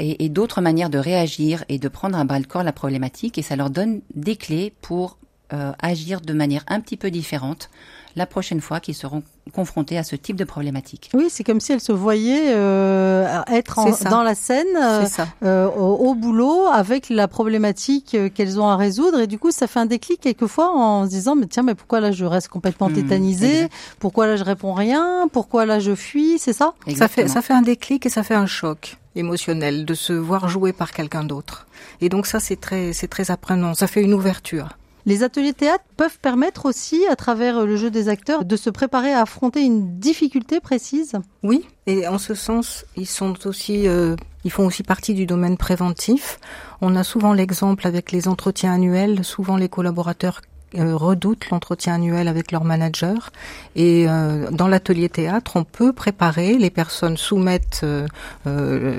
et, 0.00 0.24
et 0.24 0.28
d'autres 0.28 0.60
manières 0.60 0.90
de 0.90 0.98
réagir 0.98 1.64
et 1.68 1.78
de 1.78 1.88
prendre 1.88 2.18
à 2.18 2.24
bras 2.24 2.38
le 2.38 2.46
corps 2.46 2.64
la 2.64 2.72
problématique. 2.72 3.38
Et 3.38 3.42
ça 3.42 3.54
leur 3.54 3.70
donne 3.70 4.00
des 4.14 4.36
clés 4.36 4.72
pour 4.80 5.18
euh, 5.52 5.72
agir 5.80 6.20
de 6.20 6.32
manière 6.32 6.64
un 6.68 6.80
petit 6.80 6.96
peu 6.96 7.10
différente 7.10 7.70
la 8.16 8.26
prochaine 8.26 8.60
fois 8.60 8.80
qu'ils 8.80 8.94
seront 8.94 9.22
confrontés 9.52 9.96
à 9.96 10.02
ce 10.02 10.16
type 10.16 10.36
de 10.36 10.44
problématique. 10.44 11.10
Oui, 11.14 11.26
c'est 11.28 11.44
comme 11.44 11.60
si 11.60 11.72
elles 11.72 11.80
se 11.80 11.92
voyaient 11.92 12.52
euh, 12.54 13.40
être 13.48 13.78
en, 13.78 13.90
dans 14.10 14.22
la 14.22 14.34
scène, 14.34 14.66
euh, 14.76 15.06
euh, 15.44 15.68
au, 15.68 16.08
au, 16.08 16.14
boulot, 16.14 16.66
avec 16.66 17.08
la 17.08 17.28
problématique 17.28 18.14
euh, 18.14 18.28
qu'elles 18.28 18.60
ont 18.60 18.68
à 18.68 18.76
résoudre. 18.76 19.20
Et 19.20 19.26
du 19.26 19.38
coup, 19.38 19.50
ça 19.50 19.66
fait 19.66 19.78
un 19.78 19.86
déclic 19.86 20.20
quelquefois 20.20 20.70
en 20.72 21.04
se 21.04 21.10
disant, 21.10 21.36
mais 21.36 21.46
tiens, 21.46 21.62
mais 21.62 21.74
pourquoi 21.74 22.00
là 22.00 22.10
je 22.10 22.24
reste 22.24 22.48
complètement 22.48 22.88
mmh, 22.88 22.94
tétanisée? 22.94 23.68
Pourquoi 23.98 24.26
là 24.26 24.36
je 24.36 24.44
réponds 24.44 24.72
rien? 24.72 25.28
Pourquoi 25.32 25.66
là 25.66 25.78
je 25.78 25.94
fuis? 25.94 26.38
C'est 26.38 26.52
ça? 26.52 26.74
Exactement. 26.86 26.98
Ça 26.98 27.08
fait, 27.08 27.28
ça 27.28 27.42
fait 27.42 27.54
un 27.54 27.62
déclic 27.62 28.06
et 28.06 28.10
ça 28.10 28.22
fait 28.22 28.34
un 28.34 28.46
choc. 28.46 28.99
Émotionnel, 29.16 29.84
de 29.84 29.94
se 29.94 30.12
voir 30.12 30.48
jouer 30.48 30.72
par 30.72 30.92
quelqu'un 30.92 31.24
d'autre. 31.24 31.66
Et 32.00 32.08
donc 32.08 32.26
ça, 32.26 32.40
c'est 32.40 32.60
très, 32.60 32.92
c'est 32.92 33.08
très 33.08 33.30
apprenant. 33.30 33.74
Ça 33.74 33.86
fait 33.86 34.02
une 34.02 34.14
ouverture. 34.14 34.76
Les 35.06 35.22
ateliers 35.22 35.54
théâtre 35.54 35.84
peuvent 35.96 36.18
permettre 36.18 36.66
aussi, 36.66 37.06
à 37.06 37.16
travers 37.16 37.64
le 37.64 37.76
jeu 37.76 37.90
des 37.90 38.08
acteurs, 38.08 38.44
de 38.44 38.56
se 38.56 38.68
préparer 38.68 39.12
à 39.12 39.22
affronter 39.22 39.62
une 39.62 39.98
difficulté 39.98 40.60
précise. 40.60 41.14
Oui, 41.42 41.66
et 41.86 42.06
en 42.06 42.18
ce 42.18 42.34
sens, 42.34 42.84
ils 42.96 43.06
sont 43.06 43.46
aussi, 43.46 43.88
euh, 43.88 44.14
ils 44.44 44.50
font 44.50 44.66
aussi 44.66 44.82
partie 44.82 45.14
du 45.14 45.24
domaine 45.24 45.56
préventif. 45.56 46.38
On 46.82 46.96
a 46.96 47.04
souvent 47.04 47.32
l'exemple 47.32 47.86
avec 47.86 48.12
les 48.12 48.28
entretiens 48.28 48.74
annuels. 48.74 49.24
Souvent, 49.24 49.56
les 49.56 49.70
collaborateurs 49.70 50.42
redoutent 50.74 51.50
l'entretien 51.50 51.94
annuel 51.94 52.28
avec 52.28 52.52
leur 52.52 52.64
manager. 52.64 53.30
Et 53.76 54.06
euh, 54.08 54.50
dans 54.50 54.68
l'atelier 54.68 55.08
théâtre, 55.08 55.52
on 55.56 55.64
peut 55.64 55.92
préparer, 55.92 56.56
les 56.58 56.70
personnes 56.70 57.16
soumettent 57.16 57.80
euh, 57.82 58.06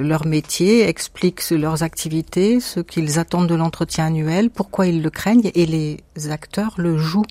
leur 0.02 0.26
métier, 0.26 0.88
expliquent 0.88 1.50
leurs 1.52 1.84
activités, 1.84 2.60
ce 2.60 2.80
qu'ils 2.80 3.20
attendent 3.20 3.48
de 3.48 3.56
l'entretien 3.56 4.08
annuel, 4.08 4.50
pourquoi 4.50 4.88
ils 4.88 5.02
le 5.02 5.10
craignent, 5.10 5.52
et 5.54 5.66
les 5.66 6.30
acteurs 6.30 6.76
le 6.78 6.98
jouent. 6.98 7.26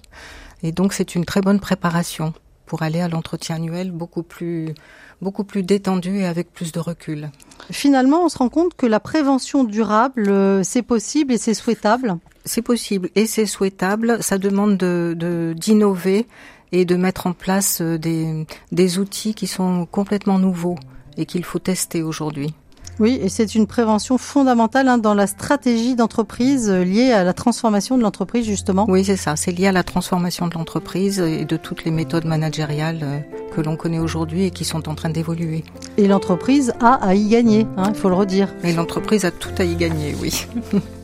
Et 0.62 0.72
donc 0.72 0.92
c'est 0.92 1.14
une 1.14 1.24
très 1.24 1.40
bonne 1.40 1.60
préparation 1.60 2.32
pour 2.66 2.82
aller 2.82 3.00
à 3.00 3.08
l'entretien 3.08 3.56
annuel 3.56 3.90
beaucoup 3.90 4.22
plus 4.22 4.74
beaucoup 5.20 5.44
plus 5.44 5.62
détendu 5.62 6.18
et 6.18 6.26
avec 6.26 6.50
plus 6.50 6.72
de 6.72 6.80
recul. 6.80 7.30
Finalement, 7.70 8.24
on 8.24 8.30
se 8.30 8.38
rend 8.38 8.48
compte 8.48 8.74
que 8.74 8.86
la 8.86 9.00
prévention 9.00 9.64
durable, 9.64 10.32
c'est 10.64 10.80
possible 10.80 11.34
et 11.34 11.36
c'est 11.36 11.52
souhaitable 11.52 12.16
c'est 12.44 12.62
possible 12.62 13.10
et 13.14 13.26
c'est 13.26 13.46
souhaitable. 13.46 14.22
Ça 14.22 14.38
demande 14.38 14.76
de 14.76 15.54
d'innover 15.56 16.26
et 16.72 16.84
de 16.84 16.96
mettre 16.96 17.26
en 17.26 17.32
place 17.32 17.80
euh, 17.80 17.98
des, 17.98 18.46
des 18.72 18.98
outils 18.98 19.34
qui 19.34 19.46
sont 19.46 19.86
complètement 19.86 20.38
nouveaux 20.38 20.76
et 21.16 21.26
qu'il 21.26 21.44
faut 21.44 21.58
tester 21.58 22.02
aujourd'hui. 22.02 22.54
Oui, 23.00 23.18
et 23.22 23.30
c'est 23.30 23.54
une 23.54 23.66
prévention 23.66 24.18
fondamentale 24.18 24.86
hein, 24.86 24.98
dans 24.98 25.14
la 25.14 25.26
stratégie 25.26 25.94
d'entreprise 25.94 26.68
euh, 26.68 26.84
liée 26.84 27.12
à 27.12 27.24
la 27.24 27.32
transformation 27.32 27.96
de 27.96 28.02
l'entreprise, 28.02 28.44
justement. 28.44 28.84
Oui, 28.88 29.04
c'est 29.04 29.16
ça. 29.16 29.36
C'est 29.36 29.52
lié 29.52 29.68
à 29.68 29.72
la 29.72 29.82
transformation 29.82 30.48
de 30.48 30.54
l'entreprise 30.54 31.18
et 31.18 31.46
de 31.46 31.56
toutes 31.56 31.84
les 31.84 31.90
méthodes 31.90 32.26
managériales 32.26 33.00
euh, 33.02 33.18
que 33.54 33.62
l'on 33.62 33.76
connaît 33.76 33.98
aujourd'hui 33.98 34.44
et 34.44 34.50
qui 34.50 34.66
sont 34.66 34.86
en 34.86 34.94
train 34.94 35.08
d'évoluer. 35.08 35.64
Et 35.96 36.08
l'entreprise 36.08 36.74
a 36.80 36.94
à 37.02 37.14
y 37.14 37.28
gagner, 37.28 37.66
hein, 37.78 37.84
il 37.88 37.94
faut 37.94 38.10
le 38.10 38.16
redire. 38.16 38.54
Et 38.64 38.74
l'entreprise 38.74 39.24
a 39.24 39.30
tout 39.30 39.54
à 39.56 39.64
y 39.64 39.76
gagner, 39.76 40.14
oui. 40.20 40.46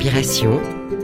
Inspiration, 0.00 0.58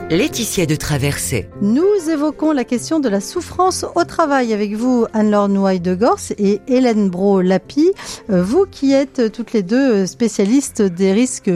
Laetitia 0.09 0.65
de 0.65 0.75
Traversée. 0.75 1.51
Nous 1.61 1.85
évoquons 2.11 2.53
la 2.53 2.65
question 2.65 2.99
de 2.99 3.11
la 3.11 3.21
souffrance 3.21 3.85
au 3.95 4.05
travail 4.05 4.55
avec 4.55 4.73
vous, 4.73 5.05
Anne-Laure 5.13 5.51
Nouaille 5.51 5.81
de 5.81 5.95
Gorse 5.95 6.33
et 6.39 6.63
Hélène 6.67 7.11
Bro-Lapi. 7.11 7.93
Euh, 8.31 8.43
vous 8.43 8.65
qui 8.65 8.95
êtes 8.95 9.31
toutes 9.33 9.53
les 9.53 9.63
deux 9.63 10.07
spécialistes 10.07 10.81
des 10.81 11.13
risques 11.13 11.51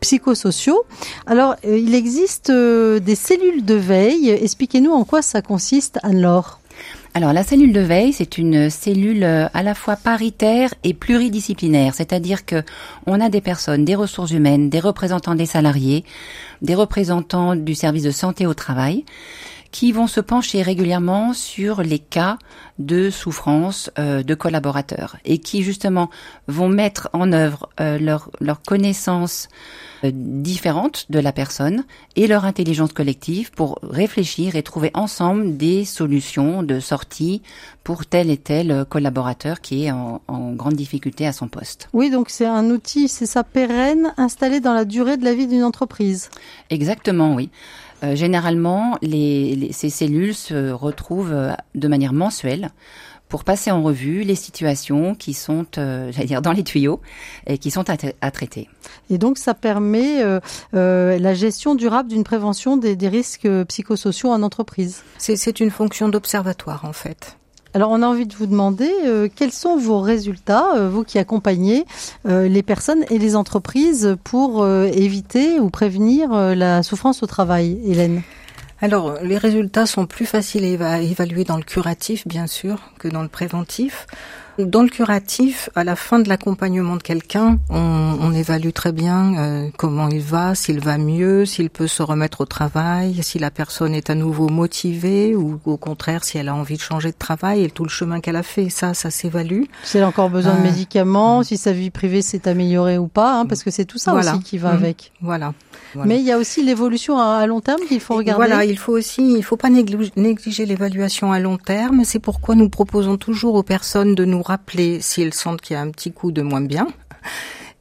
psychosociaux. 0.00 0.86
Alors, 1.26 1.56
euh, 1.66 1.76
il 1.76 1.94
existe 1.94 2.48
euh, 2.48 2.98
des 2.98 3.14
cellules 3.14 3.66
de 3.66 3.74
veille. 3.74 4.30
Expliquez-nous 4.30 4.92
en 4.92 5.04
quoi 5.04 5.20
ça 5.20 5.42
consiste, 5.42 5.98
Anne-Laure. 6.02 6.60
Alors 7.16 7.32
la 7.32 7.42
cellule 7.42 7.72
de 7.72 7.80
veille, 7.80 8.12
c'est 8.12 8.36
une 8.36 8.68
cellule 8.68 9.24
euh, 9.24 9.48
à 9.54 9.62
la 9.62 9.74
fois 9.74 9.96
paritaire 9.96 10.74
et 10.84 10.92
pluridisciplinaire, 10.92 11.94
c'est-à-dire 11.94 12.44
que 12.44 12.62
on 13.06 13.22
a 13.22 13.30
des 13.30 13.40
personnes, 13.40 13.86
des 13.86 13.94
ressources 13.94 14.32
humaines, 14.32 14.68
des 14.68 14.80
représentants 14.80 15.34
des 15.34 15.46
salariés, 15.46 16.04
des 16.62 16.74
représentants 16.74 17.56
du 17.56 17.74
service 17.74 18.02
de 18.02 18.10
santé 18.10 18.46
au 18.46 18.54
travail 18.54 19.04
qui 19.72 19.92
vont 19.92 20.06
se 20.06 20.20
pencher 20.20 20.62
régulièrement 20.62 21.34
sur 21.34 21.82
les 21.82 21.98
cas 21.98 22.38
de 22.78 23.10
souffrance 23.10 23.90
euh, 23.98 24.22
de 24.22 24.34
collaborateurs 24.34 25.16
et 25.24 25.38
qui 25.38 25.62
justement 25.62 26.08
vont 26.46 26.68
mettre 26.68 27.10
en 27.12 27.32
œuvre 27.32 27.68
euh, 27.80 27.98
leur, 27.98 28.30
leur 28.40 28.62
connaissance 28.62 29.48
euh, 29.48 29.85
différentes 30.04 31.06
de 31.10 31.18
la 31.18 31.32
personne 31.32 31.84
et 32.16 32.26
leur 32.26 32.44
intelligence 32.44 32.92
collective 32.92 33.50
pour 33.50 33.78
réfléchir 33.82 34.56
et 34.56 34.62
trouver 34.62 34.90
ensemble 34.94 35.56
des 35.56 35.84
solutions 35.84 36.62
de 36.62 36.80
sortie 36.80 37.42
pour 37.84 38.06
tel 38.06 38.30
et 38.30 38.36
tel 38.36 38.84
collaborateur 38.88 39.60
qui 39.60 39.84
est 39.84 39.90
en, 39.90 40.20
en 40.28 40.52
grande 40.52 40.74
difficulté 40.74 41.26
à 41.26 41.32
son 41.32 41.48
poste. 41.48 41.88
Oui, 41.92 42.10
donc 42.10 42.30
c'est 42.30 42.46
un 42.46 42.70
outil, 42.70 43.08
c'est 43.08 43.26
ça 43.26 43.44
pérenne, 43.44 44.12
installé 44.16 44.60
dans 44.60 44.74
la 44.74 44.84
durée 44.84 45.16
de 45.16 45.24
la 45.24 45.34
vie 45.34 45.46
d'une 45.46 45.64
entreprise. 45.64 46.30
Exactement, 46.70 47.34
oui. 47.34 47.50
Euh, 48.02 48.14
généralement, 48.14 48.98
les, 49.00 49.70
ces 49.72 49.88
cellules 49.88 50.34
se 50.34 50.70
retrouvent 50.70 51.32
euh, 51.32 51.52
de 51.74 51.88
manière 51.88 52.12
mensuelle 52.12 52.70
pour 53.28 53.44
passer 53.44 53.70
en 53.70 53.82
revue 53.82 54.22
les 54.22 54.34
situations 54.34 55.14
qui 55.14 55.34
sont, 55.34 55.66
euh, 55.78 56.10
j'allais 56.12 56.26
dire, 56.26 56.42
dans 56.42 56.52
les 56.52 56.64
tuyaux 56.64 57.00
et 57.46 57.58
qui 57.58 57.70
sont 57.70 57.84
à, 57.90 58.30
traiter. 58.30 58.68
Et 59.10 59.18
donc, 59.18 59.38
ça 59.38 59.54
permet 59.54 60.22
la 60.72 61.34
gestion 61.34 61.74
durable 61.74 62.08
d'une 62.08 62.24
prévention 62.24 62.76
des, 62.76 62.96
des 62.96 63.08
risques 63.08 63.48
psychosociaux 63.64 64.30
en 64.30 64.42
entreprise. 64.42 65.02
C'est 65.18 65.60
une 65.60 65.70
fonction 65.70 66.08
d'observatoire, 66.08 66.84
en 66.84 66.92
fait. 66.92 67.36
Alors 67.76 67.90
on 67.90 68.00
a 68.00 68.06
envie 68.06 68.24
de 68.24 68.34
vous 68.34 68.46
demander 68.46 68.90
euh, 69.04 69.28
quels 69.36 69.52
sont 69.52 69.76
vos 69.76 70.00
résultats, 70.00 70.76
euh, 70.76 70.88
vous 70.88 71.04
qui 71.04 71.18
accompagnez 71.18 71.84
euh, 72.26 72.48
les 72.48 72.62
personnes 72.62 73.04
et 73.10 73.18
les 73.18 73.36
entreprises 73.36 74.16
pour 74.24 74.66
éviter 74.66 75.60
ou 75.60 75.68
prévenir 75.68 76.30
la 76.32 76.82
souffrance 76.82 77.22
au 77.22 77.26
travail, 77.26 77.78
Hélène? 77.84 78.22
Alors, 78.80 79.18
les 79.22 79.38
résultats 79.38 79.86
sont 79.86 80.06
plus 80.06 80.26
faciles 80.26 80.82
à 80.82 81.00
évaluer 81.00 81.44
dans 81.44 81.56
le 81.56 81.62
curatif, 81.62 82.28
bien 82.28 82.46
sûr, 82.46 82.90
que 82.98 83.08
dans 83.08 83.22
le 83.22 83.28
préventif. 83.28 84.06
Dans 84.58 84.82
le 84.82 84.88
curatif, 84.88 85.68
à 85.74 85.84
la 85.84 85.96
fin 85.96 86.18
de 86.18 86.28
l'accompagnement 86.28 86.96
de 86.96 87.02
quelqu'un, 87.02 87.58
on, 87.68 88.16
on, 88.20 88.32
évalue 88.32 88.70
très 88.70 88.92
bien 88.92 89.38
euh, 89.38 89.68
comment 89.76 90.08
il 90.08 90.20
va, 90.20 90.54
s'il 90.54 90.80
va 90.80 90.96
mieux, 90.96 91.44
s'il 91.44 91.68
peut 91.68 91.86
se 91.86 92.02
remettre 92.02 92.40
au 92.40 92.46
travail, 92.46 93.22
si 93.22 93.38
la 93.38 93.50
personne 93.50 93.94
est 93.94 94.08
à 94.08 94.14
nouveau 94.14 94.48
motivée 94.48 95.36
ou 95.36 95.60
au 95.66 95.76
contraire 95.76 96.24
si 96.24 96.38
elle 96.38 96.48
a 96.48 96.54
envie 96.54 96.76
de 96.76 96.82
changer 96.82 97.10
de 97.10 97.16
travail 97.18 97.64
et 97.64 97.70
tout 97.70 97.82
le 97.82 97.90
chemin 97.90 98.20
qu'elle 98.20 98.36
a 98.36 98.42
fait. 98.42 98.70
Ça, 98.70 98.94
ça 98.94 99.10
s'évalue. 99.10 99.64
Si 99.84 99.98
elle 99.98 100.04
a 100.04 100.08
encore 100.08 100.30
besoin 100.30 100.54
de 100.54 100.60
euh, 100.60 100.62
médicaments, 100.62 101.42
si 101.42 101.58
sa 101.58 101.72
vie 101.72 101.90
privée 101.90 102.22
s'est 102.22 102.48
améliorée 102.48 102.96
ou 102.96 103.08
pas, 103.08 103.40
hein, 103.40 103.46
parce 103.46 103.62
que 103.62 103.70
c'est 103.70 103.84
tout 103.84 103.98
ça 103.98 104.14
aussi 104.14 104.40
qui 104.40 104.56
va 104.56 104.72
mmh. 104.72 104.76
avec. 104.76 105.12
Voilà. 105.20 105.52
Mais 105.94 106.18
il 106.18 106.24
y 106.24 106.32
a 106.32 106.38
aussi 106.38 106.62
l'évolution 106.62 107.18
à, 107.18 107.46
long 107.46 107.60
terme 107.60 107.80
qu'il 107.88 108.00
faut 108.00 108.14
regarder. 108.16 108.46
Voilà, 108.46 108.64
il 108.64 108.78
faut 108.78 108.92
aussi, 108.92 109.34
il 109.36 109.42
faut 109.42 109.56
pas 109.56 109.70
négliger 109.70 110.66
l'évaluation 110.66 111.32
à 111.32 111.38
long 111.38 111.56
terme. 111.56 112.04
C'est 112.04 112.18
pourquoi 112.18 112.54
nous 112.54 112.68
proposons 112.68 113.16
toujours 113.16 113.54
aux 113.54 113.62
personnes 113.62 114.14
de 114.14 114.24
nous 114.24 114.42
rappeler 114.46 115.00
s'ils 115.00 115.34
sentent 115.34 115.60
qu'il 115.60 115.74
y 115.74 115.76
a 115.78 115.82
un 115.82 115.90
petit 115.90 116.12
coup 116.12 116.32
de 116.32 116.42
moins 116.42 116.60
bien. 116.60 116.88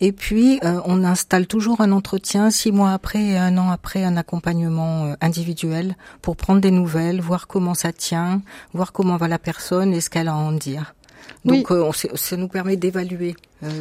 Et 0.01 0.11
puis, 0.11 0.59
euh, 0.63 0.81
on 0.85 1.03
installe 1.05 1.47
toujours 1.47 1.79
un 1.79 1.91
entretien 1.91 2.51
six 2.51 2.71
mois 2.71 2.91
après 2.91 3.23
et 3.23 3.37
un 3.37 3.57
an 3.57 3.69
après 3.69 4.03
un 4.03 4.17
accompagnement 4.17 5.05
euh, 5.05 5.13
individuel 5.21 5.95
pour 6.21 6.35
prendre 6.35 6.59
des 6.59 6.71
nouvelles, 6.71 7.21
voir 7.21 7.47
comment 7.47 7.73
ça 7.73 7.93
tient, 7.93 8.41
voir 8.73 8.91
comment 8.91 9.15
va 9.15 9.29
la 9.29 9.39
personne 9.39 9.93
et 9.93 10.01
ce 10.01 10.09
qu'elle 10.09 10.27
a 10.27 10.33
à 10.33 10.35
en 10.35 10.51
dire. 10.51 10.95
Donc, 11.45 11.71
euh, 11.71 11.91
ça 11.93 12.35
nous 12.35 12.49
permet 12.49 12.75
d'évaluer 12.75 13.35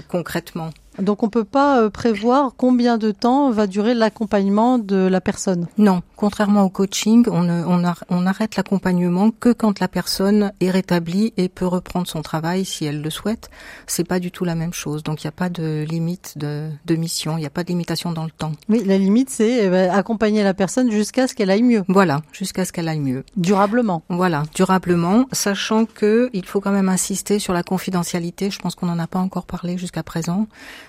concrètement. 0.08 0.70
Donc 0.98 1.22
on 1.22 1.28
peut 1.28 1.44
pas 1.44 1.80
euh, 1.80 1.90
prévoir 1.90 2.52
combien 2.56 2.98
de 2.98 3.10
temps 3.10 3.50
va 3.50 3.66
durer 3.66 3.94
l'accompagnement 3.94 4.78
de 4.78 4.96
la 4.96 5.20
personne? 5.20 5.66
Non, 5.76 6.02
contrairement 6.16 6.62
au 6.62 6.68
coaching, 6.68 7.26
on, 7.30 7.48
on, 7.48 8.26
arrête 8.26 8.56
l'accompagnement 8.56 9.30
que 9.30 9.52
quand 9.52 9.80
la 9.80 9.88
personne 9.88 10.52
est 10.60 10.70
rétablie 10.70 11.32
et 11.36 11.48
peut 11.48 11.66
reprendre 11.66 12.06
son 12.06 12.22
travail 12.22 12.64
si 12.64 12.84
elle 12.84 13.02
le 13.02 13.10
souhaite. 13.10 13.50
C'est 13.86 14.06
pas 14.06 14.20
du 14.20 14.30
tout 14.30 14.44
la 14.44 14.54
même 14.54 14.72
chose. 14.72 15.02
Donc 15.02 15.22
il 15.22 15.26
n'y 15.26 15.28
a 15.28 15.32
pas 15.32 15.48
de 15.48 15.84
limite 15.88 16.38
de, 16.38 16.70
mission, 16.94 17.36
il 17.36 17.40
n'y 17.40 17.46
a 17.46 17.50
pas 17.50 17.64
de 17.64 17.68
limitation 17.68 18.12
dans 18.12 18.24
le 18.24 18.30
temps. 18.30 18.52
Oui, 18.68 18.82
la 18.84 18.96
limite 18.96 19.30
c'est 19.30 19.66
euh, 19.66 19.90
accompagner 19.92 20.42
la 20.42 20.54
personne 20.54 20.90
jusqu'à 20.90 21.26
ce 21.26 21.34
qu'elle 21.34 21.50
aille 21.50 21.62
mieux. 21.62 21.82
Voilà, 21.88 22.22
jusqu'à 22.32 22.64
ce 22.64 22.72
qu'elle 22.72 22.88
aille 22.88 23.00
mieux. 23.00 23.24
Durablement. 23.36 24.02
Voilà, 24.08 24.44
durablement, 24.54 25.26
sachant 25.32 25.86
que 25.86 26.30
il 26.32 26.46
faut 26.46 26.60
quand 26.60 26.72
même 26.72 26.88
insister 26.88 27.38
sur 27.38 27.52
la 27.52 27.62
confidentialité. 27.62 28.50
Je 28.50 28.58
pense 28.60 28.74
qu'on 28.74 28.86
n'en 28.86 28.98
a 28.98 29.06
pas 29.06 29.18
encore 29.18 29.46
parlé 29.46 29.76
jusqu'à 29.76 30.02
présent 30.02 30.46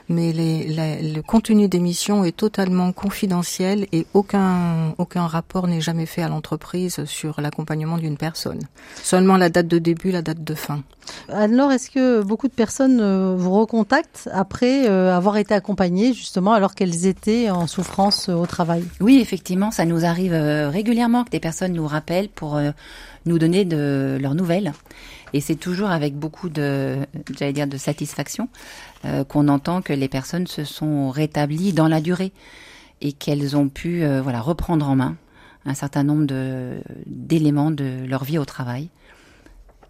mais 0.10 0.34
le 0.34 1.22
contenu 1.22 1.68
des 1.68 1.80
missions 1.80 2.24
est 2.24 2.36
totalement 2.36 2.92
confidentiel 2.92 3.88
et 3.92 4.06
aucun, 4.14 4.94
aucun 4.98 5.28
rapport 5.28 5.68
n'est 5.68 5.82
jamais 5.82 6.06
fait 6.06 6.22
à 6.22 6.30
l'entreprise 6.30 7.06
sur 7.06 7.42
l'accompagnement 7.42 7.98
d'une 7.98 8.18
personne. 8.18 8.60
Seulement 9.02 9.38
la 9.38 9.50
date 9.50 9.68
de 9.68 9.80
début, 9.80 10.12
la 10.12 10.22
date 10.22 10.44
de 10.44 10.54
fin. 10.54 10.84
Alors, 11.30 11.72
est-ce 11.72 11.90
que 11.90 12.24
beaucoup 12.24 12.48
de 12.48 12.54
personnes 12.54 13.00
euh, 13.00 13.36
vous 13.38 13.52
recontactent 13.52 14.30
après 14.34 14.88
euh, 14.88 15.16
avoir 15.16 15.38
été 15.38 15.54
accompagnées 15.54 16.14
justement 16.14 16.54
alors 16.54 16.76
qu'elles 16.76 17.06
étaient 17.06 17.50
en 17.50 17.68
souffrance 17.68 18.30
au 18.30 18.46
travail? 18.46 18.84
Oui, 19.02 19.20
effectivement, 19.22 19.72
ça 19.72 19.86
nous 19.86 20.06
arrive 20.06 20.34
euh, 20.34 20.70
régulièrement 20.70 21.24
que 21.24 21.30
des 21.30 21.40
personnes 21.40 21.74
nous 21.74 21.88
rappellent 21.88 22.30
pour 22.30 22.60
nous 23.26 23.40
donner 23.40 23.66
de 23.66 24.18
leurs 24.22 24.36
nouvelles. 24.36 24.74
Et 25.36 25.42
c'est 25.42 25.58
toujours 25.58 25.90
avec 25.90 26.16
beaucoup 26.16 26.48
de, 26.48 27.00
j'allais 27.38 27.52
dire, 27.52 27.68
de 27.68 27.76
satisfaction 27.76 28.48
euh, 29.04 29.26
qu'on 29.26 29.50
entend 29.50 29.82
que 29.82 29.92
les 29.92 30.08
personnes 30.08 30.48
se 30.48 30.64
sont 30.64 31.10
rétablies 31.10 31.74
dans 31.74 31.90
la 31.90 32.00
durée 32.00 32.32
et 33.02 33.12
qu'elles 33.12 33.58
ont 33.58 33.68
pu, 33.68 34.06
euh, 34.06 34.22
voilà, 34.22 34.40
reprendre 34.40 34.90
en 34.90 34.96
main 34.96 35.18
un 35.66 35.74
certain 35.74 36.04
nombre 36.04 36.26
d'éléments 37.06 37.70
de 37.70 38.06
leur 38.08 38.24
vie 38.24 38.38
au 38.38 38.46
travail 38.46 38.88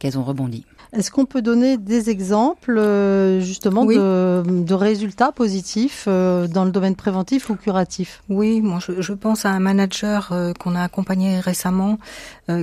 qu'elles 0.06 0.20
ont 0.20 0.24
rebondi. 0.24 0.66
Est-ce 0.94 1.10
qu'on 1.12 1.26
peut 1.26 1.42
donner 1.42 1.78
des 1.78 2.10
exemples 2.10 2.78
euh, 2.78 3.42
justement 3.42 3.86
de, 3.86 4.74
résultats 4.74 5.32
positifs 5.32 6.06
euh, 6.08 6.48
dans 6.48 6.64
le 6.64 6.72
domaine 6.72 6.96
préventif 6.96 7.50
ou 7.50 7.56
curatif? 7.56 8.22
Oui, 8.30 8.62
moi 8.62 8.80
je, 8.80 9.14
pense 9.14 9.46
à 9.46 9.50
un 9.50 9.60
manager 9.60 10.30
euh, 10.32 10.54
qu'on 10.54 10.76
a 10.76 10.82
accompagné 10.82 11.40
récemment 11.40 11.98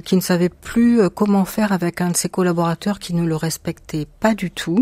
qui 0.04 0.14
ne 0.14 0.20
savait 0.20 0.48
plus 0.48 1.00
comment 1.10 1.44
faire 1.44 1.72
avec 1.72 2.00
un 2.00 2.10
de 2.10 2.16
ses 2.16 2.28
collaborateurs 2.28 3.00
qui 3.00 3.14
ne 3.14 3.26
le 3.26 3.34
respectait 3.34 4.06
pas 4.20 4.32
du 4.32 4.52
tout 4.52 4.80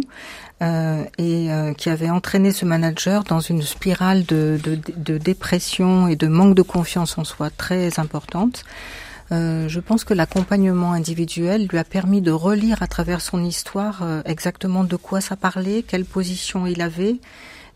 et 0.61 1.49
qui 1.79 1.88
avait 1.88 2.11
entraîné 2.11 2.52
ce 2.52 2.67
manager 2.67 3.25
dans 3.25 3.40
une 3.40 3.62
spirale 3.62 4.26
de, 4.26 4.61
de 4.62 5.17
dépression 5.17 6.07
et 6.07 6.17
de 6.17 6.26
manque 6.26 6.55
de 6.55 6.61
confiance 6.61 7.17
en 7.17 7.25
soi 7.25 7.49
très 7.49 7.99
importante. 7.99 8.64
Euh, 9.32 9.68
je 9.68 9.78
pense 9.78 10.04
que 10.04 10.12
l'accompagnement 10.12 10.92
individuel 10.92 11.66
lui 11.70 11.78
a 11.78 11.84
permis 11.84 12.20
de 12.20 12.32
relire 12.32 12.82
à 12.82 12.88
travers 12.88 13.20
son 13.20 13.44
histoire 13.44 14.02
euh, 14.02 14.22
exactement 14.25 14.82
de 14.82 14.96
quoi 14.96 15.20
ça 15.20 15.37
parlait, 15.37 15.84
quelle 15.87 16.04
position 16.04 16.66
il 16.66 16.82
avait, 16.82 17.16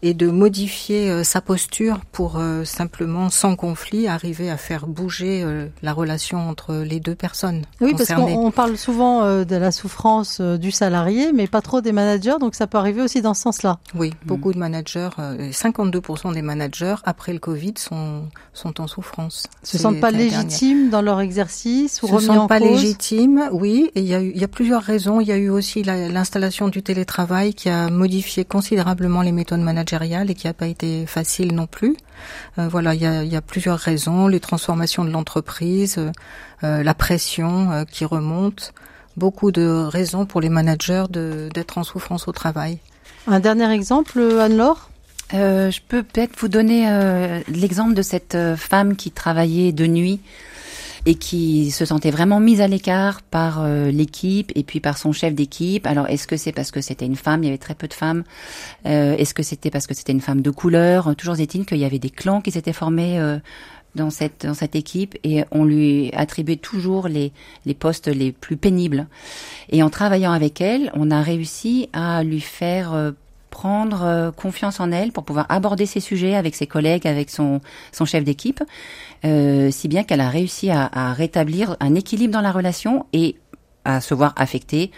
et 0.04 0.12
de 0.12 0.30
modifier 0.30 1.10
euh, 1.10 1.24
sa 1.24 1.40
posture 1.40 2.00
pour 2.12 2.36
euh, 2.36 2.64
simplement, 2.64 3.30
sans 3.30 3.56
conflit, 3.56 4.06
arriver 4.06 4.50
à 4.50 4.58
faire 4.58 4.86
bouger 4.86 5.42
euh, 5.42 5.66
la 5.82 5.94
relation 5.94 6.46
entre 6.46 6.74
les 6.74 7.00
deux 7.00 7.14
personnes. 7.14 7.62
Oui, 7.80 7.94
parce 7.96 8.12
qu'on 8.12 8.50
parle 8.50 8.76
souvent 8.76 9.24
de 9.44 9.56
la 9.56 9.72
souffrance 9.72 10.42
du 10.42 10.70
salarié, 10.70 11.32
mais 11.32 11.46
pas 11.46 11.62
trop 11.62 11.80
des 11.80 11.92
managers, 11.92 12.36
donc 12.38 12.54
ça 12.54 12.66
peut 12.66 12.76
arriver 12.76 13.00
aussi 13.00 13.22
dans 13.22 13.32
ce 13.32 13.42
sens-là. 13.42 13.78
Oui, 13.94 14.10
mm. 14.10 14.26
beaucoup 14.26 14.52
de 14.52 14.58
managers, 14.58 15.08
52% 15.18 16.34
des 16.34 16.42
managers 16.42 16.96
après 17.04 17.32
le 17.32 17.38
Covid 17.38 17.74
sont 17.78 18.24
sont 18.52 18.80
en 18.80 18.86
souffrance. 18.86 19.46
Se 19.62 19.78
sentent 19.78 20.00
pas 20.00 20.10
légitimes 20.10 20.90
dans 20.90 21.00
leur 21.02 21.20
exercice 21.20 22.02
ou 22.02 22.08
Se 22.08 22.26
sentent 22.26 22.48
pas 22.48 22.58
légitimes, 22.58 23.48
oui. 23.52 23.90
Et 23.94 24.00
il 24.00 24.06
y 24.06 24.14
a 24.14 24.20
il 24.20 24.36
y 24.36 24.44
a 24.44 24.48
plusieurs 24.48 24.82
raisons. 24.82 25.20
Il 25.20 25.26
y 25.26 25.32
a 25.32 25.36
eu 25.36 25.48
aussi 25.48 25.82
l'installation 25.82 26.68
du 26.68 26.82
télétravail 26.82 27.54
qui 27.54 27.70
a 27.70 27.88
modifié 27.88 28.44
considérablement 28.44 29.22
les 29.22 29.32
méthodes 29.32 29.60
managériales 29.60 29.93
et 30.02 30.34
qui 30.34 30.46
n'a 30.46 30.52
pas 30.52 30.66
été 30.66 31.06
facile 31.06 31.54
non 31.54 31.66
plus. 31.66 31.96
Euh, 32.58 32.68
voilà, 32.68 32.94
il 32.94 33.00
y 33.00 33.36
a, 33.36 33.42
plusieurs 33.42 33.78
raisons 33.78 34.26
les 34.26 34.40
transformations 34.40 35.04
de 35.04 35.10
l'entreprise, 35.10 35.98
euh, 36.62 36.82
la 36.82 36.94
pression 36.94 37.70
euh, 37.70 37.84
qui 37.84 38.04
remonte, 38.04 38.72
beaucoup 39.16 39.52
de 39.52 39.86
raisons 39.88 40.26
pour 40.26 40.40
les 40.40 40.48
managers 40.48 41.04
d'être 41.10 41.78
en 41.78 41.84
souffrance 41.84 42.26
au 42.28 42.32
travail. 42.32 42.78
Un 43.26 43.40
dernier 43.40 43.70
exemple, 43.70 44.20
Anne-Laure? 44.20 44.90
Je 45.32 45.78
peux 45.88 46.02
peut-être 46.02 46.38
vous 46.38 46.48
donner 46.48 47.42
l'exemple 47.48 47.94
de 47.94 48.02
cette 48.02 48.36
femme 48.56 48.94
qui 48.94 49.10
travaillait 49.10 49.72
de 49.72 49.86
nuit 49.86 50.20
et 51.06 51.14
qui 51.14 51.70
se 51.70 51.84
sentait 51.84 52.10
vraiment 52.10 52.40
mise 52.40 52.60
à 52.60 52.68
l'écart 52.68 53.22
par 53.22 53.62
euh, 53.62 53.90
l'équipe 53.90 54.50
et 54.54 54.62
puis 54.62 54.80
par 54.80 54.98
son 54.98 55.12
chef 55.12 55.34
d'équipe. 55.34 55.86
Alors 55.86 56.08
est-ce 56.08 56.26
que 56.26 56.36
c'est 56.36 56.52
parce 56.52 56.70
que 56.70 56.80
c'était 56.80 57.06
une 57.06 57.16
femme, 57.16 57.42
il 57.42 57.46
y 57.46 57.48
avait 57.48 57.58
très 57.58 57.74
peu 57.74 57.88
de 57.88 57.94
femmes 57.94 58.24
euh, 58.86 59.16
Est-ce 59.16 59.34
que 59.34 59.42
c'était 59.42 59.70
parce 59.70 59.86
que 59.86 59.94
c'était 59.94 60.12
une 60.12 60.20
femme 60.20 60.40
de 60.40 60.50
couleur? 60.50 61.14
Toujours 61.16 61.38
est-il 61.38 61.66
qu'il 61.66 61.78
y 61.78 61.84
avait 61.84 61.98
des 61.98 62.10
clans 62.10 62.40
qui 62.40 62.50
s'étaient 62.50 62.72
formés 62.72 63.20
euh, 63.20 63.38
dans 63.94 64.10
cette 64.10 64.44
dans 64.46 64.54
cette 64.54 64.74
équipe 64.74 65.16
et 65.22 65.44
on 65.52 65.64
lui 65.64 66.10
attribuait 66.14 66.56
toujours 66.56 67.06
les 67.06 67.32
les 67.64 67.74
postes 67.74 68.08
les 68.08 68.32
plus 68.32 68.56
pénibles. 68.56 69.06
Et 69.68 69.82
en 69.82 69.90
travaillant 69.90 70.32
avec 70.32 70.60
elle, 70.60 70.90
on 70.94 71.10
a 71.10 71.22
réussi 71.22 71.88
à 71.92 72.24
lui 72.24 72.40
faire 72.40 73.12
prendre 73.54 74.02
euh, 74.02 74.32
confiance 74.32 74.80
en 74.80 74.90
elle 74.90 75.12
pour 75.12 75.24
pouvoir 75.24 75.46
aborder 75.48 75.86
ces 75.86 76.00
sujets 76.00 76.34
avec 76.34 76.56
ses 76.56 76.66
collègues, 76.66 77.06
avec 77.06 77.30
son, 77.30 77.60
son 77.92 78.04
chef 78.04 78.24
d'équipe, 78.24 78.64
euh, 79.24 79.70
si 79.70 79.86
bien 79.86 80.02
qu'elle 80.02 80.20
a 80.20 80.28
réussi 80.28 80.70
à, 80.70 80.90
à, 80.92 81.12
rétablir 81.12 81.76
un 81.78 81.94
équilibre 81.94 82.32
dans 82.32 82.40
la 82.40 82.50
relation 82.50 83.06
et 83.12 83.36
à 83.84 84.00
se 84.00 84.12
voir 84.12 84.32
affecter 84.36 84.90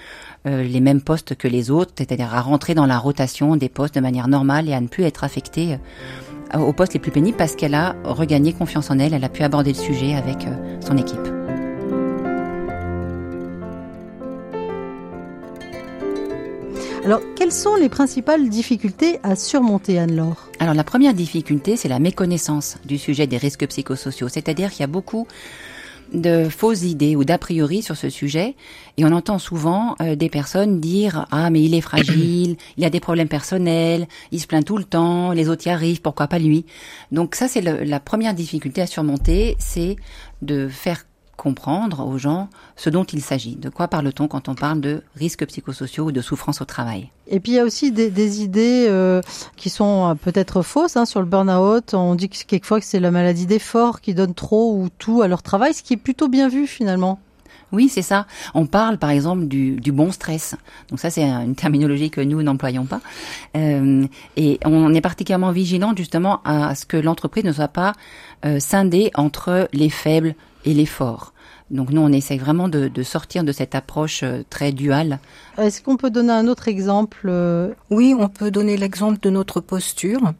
euh, 0.47 0.63
les 0.63 0.81
mêmes 0.81 1.03
postes 1.03 1.37
que 1.37 1.47
les 1.47 1.71
autres, 1.71 1.93
c'est-à-dire 1.99 2.33
à 2.35 2.41
rentrer 2.41 2.75
dans 2.75 2.87
la 2.87 2.99
rotation 2.99 3.57
des 3.57 3.69
postes 3.69 3.95
de 3.95 4.01
manière 4.01 4.27
normale 4.27 4.71
et 4.71 4.73
à 4.73 4.81
ne 4.81 4.89
plus 4.89 5.05
être 5.05 5.23
affectée 5.23 5.79
aux 6.55 6.73
postes 6.73 6.95
les 6.95 7.01
plus 7.01 7.11
pénibles 7.11 7.37
parce 7.37 7.57
qu'elle 7.57 7.75
a 7.75 7.95
regagné 8.05 8.55
confiance 8.55 8.91
en 8.91 8.99
elle, 8.99 9.13
elle 9.13 9.25
a 9.25 9.29
pu 9.29 9.43
aborder 9.43 9.73
le 9.73 9.79
sujet 9.79 10.15
avec 10.15 10.47
son 10.81 10.97
équipe. 10.97 11.36
Alors, 17.07 17.21
quelles 17.37 17.53
sont 17.53 17.77
les 17.77 17.89
principales 17.89 18.49
difficultés 18.49 19.21
à 19.23 19.37
surmonter, 19.37 19.97
Anne-Laure? 19.97 20.51
Alors, 20.59 20.75
la 20.75 20.83
première 20.83 21.15
difficulté, 21.15 21.77
c'est 21.77 21.87
la 21.87 22.01
méconnaissance 22.01 22.79
du 22.85 22.99
sujet 22.99 23.29
des 23.29 23.37
risques 23.37 23.65
psychosociaux. 23.69 24.29
C'est-à-dire 24.29 24.71
qu'il 24.71 24.81
y 24.81 24.83
a 24.83 24.89
beaucoup 24.89 25.29
de 26.13 26.49
fausses 26.49 26.83
idées 26.83 27.15
ou 27.15 27.23
d'a 27.23 27.39
priori 27.39 27.81
sur 27.83 27.97
ce 27.97 28.11
sujet 28.11 28.57
et 28.97 29.05
on 29.05 29.13
entend 29.13 29.39
souvent 29.39 29.95
euh, 30.01 30.17
des 30.17 30.29
personnes 30.29 30.81
dire 30.81 31.27
ah 31.31 31.51
mais 31.51 31.63
il 31.63 31.75
est 31.75 31.81
fragile, 31.81 32.57
il 32.77 32.85
a 32.85 32.91
des 32.91 33.01
problèmes 33.01 33.29
personnels, 33.29 34.07
il 34.31 34.41
se 34.41 34.47
plaint 34.47 34.65
tout 34.65 34.77
le 34.77 34.85
temps, 34.85 35.33
les 35.33 35.49
autres 35.49 35.67
y 35.67 35.71
arrivent, 35.71 36.03
pourquoi 36.03 36.29
pas 36.29 36.39
lui? 36.39 36.65
Donc 37.11 37.35
ça 37.35 37.49
c'est 37.49 37.61
la 37.61 37.99
première 37.99 38.35
difficulté 38.35 38.83
à 38.83 38.87
surmonter, 38.87 39.57
c'est 39.59 39.97
de 40.43 40.69
faire 40.69 41.06
comprendre 41.47 42.05
aux 42.05 42.19
gens 42.19 42.49
ce 42.75 42.91
dont 42.91 43.05
il 43.05 43.23
s'agit. 43.23 43.55
De 43.55 43.69
quoi 43.69 43.87
parle-t-on 43.87 44.27
quand 44.27 44.49
on 44.49 44.57
parle 44.57 44.81
de 44.81 45.05
risques 45.15 45.47
psychosociaux 45.47 46.07
ou 46.07 46.11
de 46.11 46.21
souffrance 46.21 46.61
au 46.61 46.65
travail? 46.65 47.13
Et 47.29 47.39
puis 47.39 47.53
il 47.53 47.55
y 47.55 47.61
a 47.61 47.65
aussi 47.65 47.93
des, 47.93 48.43
idées 48.43 48.87
euh, 48.89 49.21
qui 49.55 49.71
sont 49.71 50.11
euh, 50.11 50.15
peut-être 50.15 50.63
fausses 50.63 50.97
hein, 50.97 51.05
sur 51.05 51.21
le 51.21 51.27
burn-out. 51.27 51.95
On 51.95 52.17
dit 52.17 52.29
que 52.29 52.37
quelquefois 52.45 52.81
que 52.81 52.85
c'est 52.85 52.99
la 52.99 53.13
maladie 53.13 53.47
d'effort 53.47 54.01
qui 54.01 54.13
donne 54.13 54.35
trop 54.35 54.75
ou 54.75 54.89
tout 54.99 55.23
à 55.23 55.29
leur 55.29 55.45
travail, 55.45 55.73
ce 55.73 55.85
qui 55.85 55.93
est 55.93 55.99
plutôt 55.99 56.27
bien 56.27 56.49
vu 56.49 56.67
finalement. 56.67 57.21
Oui, 57.71 57.89
c'est 57.89 58.03
ça. 58.03 58.27
On 58.55 58.67
parle 58.67 58.99
par 58.99 59.11
exemple 59.11 59.47
du, 59.47 59.93
bon 59.93 60.11
stress. 60.11 60.57
Donc 60.91 60.99
ça, 60.99 61.11
c'est 61.11 61.23
une 61.23 61.55
terminologie 61.55 62.11
que 62.11 62.21
nous 62.21 62.43
n'employons 62.43 62.87
pas. 62.87 63.01
Euh, 63.57 64.05
et 64.37 64.59
on 64.65 64.93
est 64.95 65.01
particulièrement 65.01 65.53
vigilant 65.53 65.95
justement 65.97 66.41
à 66.45 66.75
ce 66.75 66.87
que 66.87 66.97
l'entreprise 66.97 67.45
ne 67.45 67.53
soit 67.53 67.69
pas 67.69 67.93
scindée 68.59 69.11
entre 69.15 69.69
les 69.73 69.91
faibles 69.91 70.35
et 70.67 70.75
l'effort. 70.75 71.33
Donc 71.71 71.91
nous, 71.91 72.01
on 72.01 72.13
essaye 72.13 72.39
vraiment 72.39 72.69
de, 72.69 73.03
sortir 73.03 73.43
de 73.43 73.51
cette 73.51 73.75
approche 73.75 74.23
euh, 74.23 74.43
très 74.49 74.71
duale. 74.71 75.19
Est-ce 75.59 75.83
qu'on 75.83 75.97
peut 75.97 76.11
donner 76.11 76.33
un 76.33 76.47
autre 76.47 76.69
exemple 76.69 77.27
euh? 77.27 77.73
Oui, 77.91 78.15
on 78.17 78.29
peut 78.29 78.53
donner 78.53 78.77
l'exemple 78.77 79.19
de 79.21 79.31
notre 79.31 79.61
posture. 79.61 80.33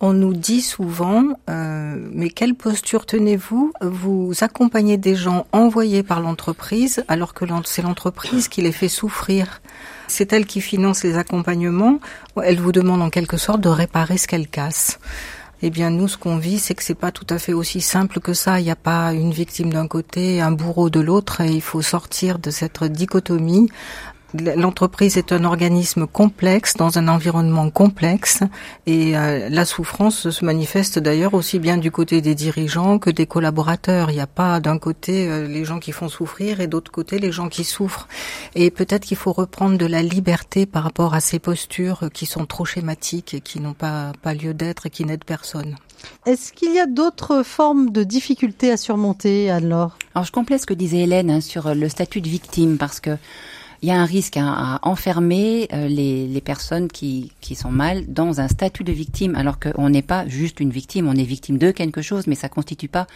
On 0.00 0.12
nous 0.12 0.34
dit 0.34 0.60
souvent, 0.60 1.24
euh, 1.48 1.94
mais 2.12 2.30
quelle 2.30 2.56
posture 2.56 3.06
tenez-vous? 3.06 3.72
Vous 3.80 4.32
accompagnez 4.40 4.96
des 4.96 5.14
gens 5.14 5.46
envoyés 5.52 6.02
par 6.02 6.20
l'entreprise 6.20 7.04
alors 7.06 7.32
que 7.32 7.44
c'est 7.64 7.82
l'entreprise 7.82 8.48
qui 8.48 8.60
les 8.62 8.72
fait 8.72 8.88
souffrir. 8.88 9.62
C'est 10.08 10.32
elle 10.32 10.46
qui 10.46 10.60
finance 10.60 11.04
les 11.04 11.16
accompagnements. 11.16 12.00
Elle 12.42 12.60
vous 12.60 12.72
demande 12.72 13.02
en 13.02 13.10
quelque 13.10 13.36
sorte 13.36 13.60
de 13.60 13.68
réparer 13.68 14.18
ce 14.18 14.26
qu'elle 14.26 14.48
casse. 14.48 14.98
Eh 15.64 15.70
bien, 15.70 15.90
nous, 15.90 16.08
ce 16.08 16.16
qu'on 16.16 16.38
vit, 16.38 16.58
c'est 16.58 16.74
que 16.74 16.82
c'est 16.82 16.96
pas 16.96 17.12
tout 17.12 17.26
à 17.30 17.38
fait 17.38 17.52
aussi 17.52 17.80
simple 17.80 18.18
que 18.18 18.34
ça. 18.34 18.58
Il 18.58 18.64
n'y 18.64 18.70
a 18.72 18.76
pas 18.76 19.12
une 19.12 19.30
victime 19.30 19.72
d'un 19.72 19.86
côté, 19.86 20.40
un 20.40 20.50
bourreau 20.50 20.90
de 20.90 20.98
l'autre, 20.98 21.40
et 21.40 21.52
il 21.52 21.62
faut 21.62 21.82
sortir 21.82 22.40
de 22.40 22.50
cette 22.50 22.82
dichotomie 22.82 23.68
L'entreprise 24.34 25.18
est 25.18 25.32
un 25.32 25.44
organisme 25.44 26.06
complexe 26.06 26.74
dans 26.76 26.98
un 26.98 27.08
environnement 27.08 27.68
complexe 27.68 28.40
et 28.86 29.16
euh, 29.16 29.48
la 29.50 29.64
souffrance 29.66 30.30
se 30.30 30.44
manifeste 30.44 30.98
d'ailleurs 30.98 31.34
aussi 31.34 31.58
bien 31.58 31.76
du 31.76 31.90
côté 31.90 32.22
des 32.22 32.34
dirigeants 32.34 32.98
que 32.98 33.10
des 33.10 33.26
collaborateurs. 33.26 34.10
Il 34.10 34.14
n'y 34.14 34.20
a 34.20 34.26
pas 34.26 34.60
d'un 34.60 34.78
côté 34.78 35.28
euh, 35.28 35.46
les 35.46 35.66
gens 35.66 35.80
qui 35.80 35.92
font 35.92 36.08
souffrir 36.08 36.60
et 36.60 36.66
d'autre 36.66 36.90
côté 36.90 37.18
les 37.18 37.30
gens 37.30 37.50
qui 37.50 37.64
souffrent. 37.64 38.08
Et 38.54 38.70
peut-être 38.70 39.04
qu'il 39.04 39.18
faut 39.18 39.32
reprendre 39.32 39.76
de 39.76 39.86
la 39.86 40.02
liberté 40.02 40.64
par 40.64 40.84
rapport 40.84 41.12
à 41.12 41.20
ces 41.20 41.38
postures 41.38 42.08
qui 42.14 42.24
sont 42.24 42.46
trop 42.46 42.64
schématiques 42.64 43.34
et 43.34 43.40
qui 43.40 43.60
n'ont 43.60 43.74
pas, 43.74 44.12
pas 44.22 44.32
lieu 44.32 44.54
d'être 44.54 44.86
et 44.86 44.90
qui 44.90 45.04
n'aident 45.04 45.24
personne. 45.24 45.76
Est-ce 46.26 46.52
qu'il 46.52 46.72
y 46.72 46.80
a 46.80 46.86
d'autres 46.86 47.42
formes 47.42 47.90
de 47.90 48.02
difficultés 48.02 48.70
à 48.70 48.76
surmonter, 48.76 49.50
alors 49.50 49.98
Alors 50.14 50.24
je 50.24 50.32
complète 50.32 50.62
ce 50.62 50.66
que 50.66 50.74
disait 50.74 51.00
Hélène 51.00 51.30
hein, 51.30 51.40
sur 51.40 51.74
le 51.74 51.88
statut 51.88 52.20
de 52.20 52.28
victime 52.28 52.78
parce 52.78 52.98
que 52.98 53.16
il 53.82 53.88
y 53.88 53.92
a 53.92 54.00
un 54.00 54.04
risque 54.04 54.36
hein, 54.36 54.54
à 54.56 54.88
enfermer 54.88 55.68
euh, 55.72 55.88
les, 55.88 56.28
les, 56.28 56.40
personnes 56.40 56.86
qui, 56.86 57.32
qui 57.40 57.56
sont 57.56 57.70
mal 57.70 58.04
dans 58.06 58.40
un 58.40 58.46
statut 58.46 58.84
de 58.84 58.92
victime, 58.92 59.34
alors 59.34 59.58
qu'on 59.58 59.90
n'est 59.90 60.02
pas 60.02 60.26
juste 60.28 60.60
une 60.60 60.70
victime, 60.70 61.08
on 61.08 61.14
est 61.14 61.24
victime 61.24 61.58
de 61.58 61.72
quelque 61.72 62.00
chose, 62.00 62.28
mais 62.28 62.36
ça 62.36 62.48
constitue 62.48 62.88
pas 62.88 63.08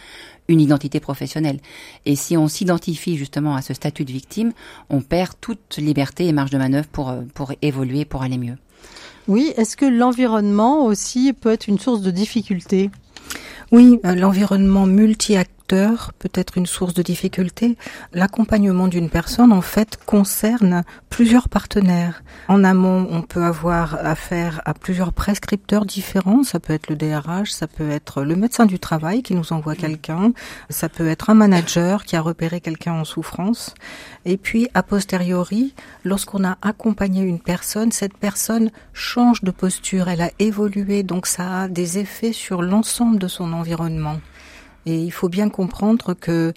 une 0.49 0.59
identité 0.59 0.99
professionnelle. 0.99 1.59
Et 2.05 2.17
si 2.17 2.35
on 2.35 2.49
s'identifie 2.49 3.15
justement 3.15 3.55
à 3.55 3.61
ce 3.61 3.73
statut 3.73 4.03
de 4.03 4.11
victime, 4.11 4.51
on 4.89 5.01
perd 5.01 5.33
toute 5.39 5.77
liberté 5.77 6.27
et 6.27 6.33
marge 6.33 6.51
de 6.51 6.57
manœuvre 6.57 6.87
pour, 6.87 7.09
euh, 7.09 7.21
pour 7.33 7.53
évoluer, 7.61 8.03
pour 8.03 8.23
aller 8.23 8.37
mieux. 8.37 8.57
Oui, 9.29 9.53
est-ce 9.55 9.77
que 9.77 9.85
l'environnement 9.85 10.85
aussi 10.85 11.31
peut 11.33 11.51
être 11.51 11.67
une 11.67 11.79
source 11.79 12.01
de 12.01 12.11
difficulté 12.11 12.89
oui, 13.71 13.99
euh, 14.05 14.15
l'environnement 14.15 14.85
multi 14.85 15.35
facteur, 15.67 16.13
peut-être 16.17 16.57
une 16.57 16.65
source 16.65 16.93
de 16.93 17.01
difficulté. 17.01 17.77
L'accompagnement 18.13 18.87
d'une 18.87 19.09
personne, 19.09 19.51
en 19.51 19.61
fait, 19.61 19.97
concerne 20.05 20.83
plusieurs 21.09 21.49
partenaires. 21.49 22.23
En 22.47 22.63
amont, 22.63 23.05
on 23.11 23.21
peut 23.21 23.43
avoir 23.43 23.95
affaire 24.05 24.61
à 24.63 24.73
plusieurs 24.73 25.11
prescripteurs 25.11 25.85
différents. 25.85 26.43
Ça 26.43 26.61
peut 26.61 26.71
être 26.71 26.89
le 26.89 26.95
DRH, 26.95 27.51
ça 27.51 27.67
peut 27.67 27.89
être 27.89 28.23
le 28.23 28.37
médecin 28.37 28.65
du 28.65 28.79
travail 28.79 29.23
qui 29.23 29.35
nous 29.35 29.51
envoie 29.51 29.75
quelqu'un, 29.75 30.31
ça 30.69 30.87
peut 30.87 31.07
être 31.09 31.29
un 31.29 31.33
manager 31.33 32.05
qui 32.05 32.15
a 32.15 32.21
repéré 32.21 32.61
quelqu'un 32.61 32.93
en 32.93 33.03
souffrance. 33.03 33.75
Et 34.23 34.37
puis, 34.37 34.69
a 34.73 34.83
posteriori, 34.83 35.73
lorsqu'on 36.05 36.45
a 36.45 36.57
accompagné 36.61 37.23
une 37.23 37.41
personne, 37.41 37.91
cette 37.91 38.17
personne 38.17 38.71
change 38.93 39.43
de 39.43 39.51
posture, 39.51 40.07
elle 40.07 40.21
a 40.21 40.31
évolué, 40.39 41.03
donc 41.03 41.27
ça 41.27 41.63
a 41.63 41.67
des 41.67 41.97
effets 41.97 42.33
sur 42.33 42.61
l'ensemble 42.61 43.19
de 43.19 43.27
son 43.27 43.51
environnement. 43.51 44.17
Et 44.87 45.03
il 45.03 45.11
faut 45.11 45.27
bien 45.27 45.49
comprendre 45.49 46.13
que 46.13 46.53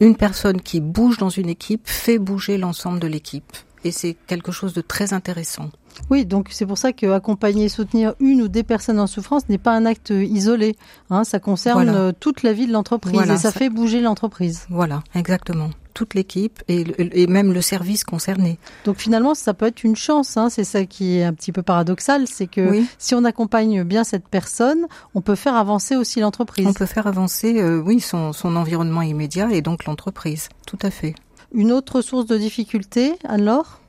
une 0.00 0.16
personne 0.16 0.60
qui 0.60 0.80
bouge 0.80 1.18
dans 1.18 1.30
une 1.30 1.48
équipe 1.48 1.82
fait 1.88 2.18
bouger 2.18 2.56
l'ensemble 2.56 3.00
de 3.00 3.08
l'équipe. 3.08 3.52
Et 3.84 3.90
c'est 3.90 4.16
quelque 4.28 4.52
chose 4.52 4.72
de 4.72 4.80
très 4.80 5.12
intéressant. 5.12 5.70
Oui, 6.08 6.24
donc 6.24 6.46
c'est 6.52 6.64
pour 6.64 6.78
ça 6.78 6.92
que 6.92 7.06
accompagner, 7.10 7.68
soutenir 7.68 8.14
une 8.20 8.40
ou 8.42 8.46
des 8.48 8.62
personnes 8.62 9.00
en 9.00 9.08
souffrance 9.08 9.48
n'est 9.48 9.58
pas 9.58 9.72
un 9.72 9.84
acte 9.84 10.10
isolé. 10.10 10.76
Hein, 11.10 11.24
ça 11.24 11.40
concerne 11.40 12.12
toute 12.20 12.44
la 12.44 12.52
vie 12.52 12.68
de 12.68 12.72
l'entreprise 12.72 13.20
et 13.20 13.26
ça, 13.26 13.36
ça, 13.36 13.52
fait 13.52 13.68
bouger 13.68 14.00
l'entreprise. 14.00 14.66
Voilà, 14.70 15.02
exactement 15.16 15.70
toute 15.92 16.14
l'équipe 16.14 16.62
et, 16.68 17.26
même 17.26 17.52
le 17.52 17.60
service 17.60 18.04
concerné. 18.04 18.58
Donc 18.84 18.98
finalement, 18.98 19.34
ça 19.34 19.54
peut 19.54 19.66
être 19.66 19.84
une 19.84 19.96
chance. 19.96 20.36
Hein. 20.36 20.50
C'est 20.50 20.64
ça 20.64 20.84
qui 20.84 21.18
est 21.18 21.24
un 21.24 21.32
petit 21.32 21.52
peu 21.52 21.62
paradoxal, 21.62 22.26
c'est 22.26 22.46
que 22.46 22.82
si 22.98 23.14
on 23.14 23.24
accompagne 23.24 23.84
bien 23.84 24.04
cette 24.04 24.28
personne, 24.28 24.86
on 25.14 25.20
peut 25.20 25.34
faire 25.34 25.56
avancer 25.56 25.96
aussi 25.96 26.20
l'entreprise. 26.20 26.66
On 26.66 26.72
peut 26.72 26.86
faire 26.86 27.06
avancer, 27.06 27.60
euh, 27.60 27.80
oui, 27.80 28.00
son, 28.00 28.32
son 28.32 28.56
environnement 28.56 29.02
immédiat 29.02 29.50
et 29.52 29.62
donc 29.62 29.84
l'entreprise. 29.84 30.48
Tout 30.66 30.78
à 30.82 30.90
fait. 30.90 31.14
Une 31.52 31.72
autre 31.72 32.00
source 32.00 32.26
de 32.26 32.36
difficulté, 32.36 33.14
alors 33.24 33.80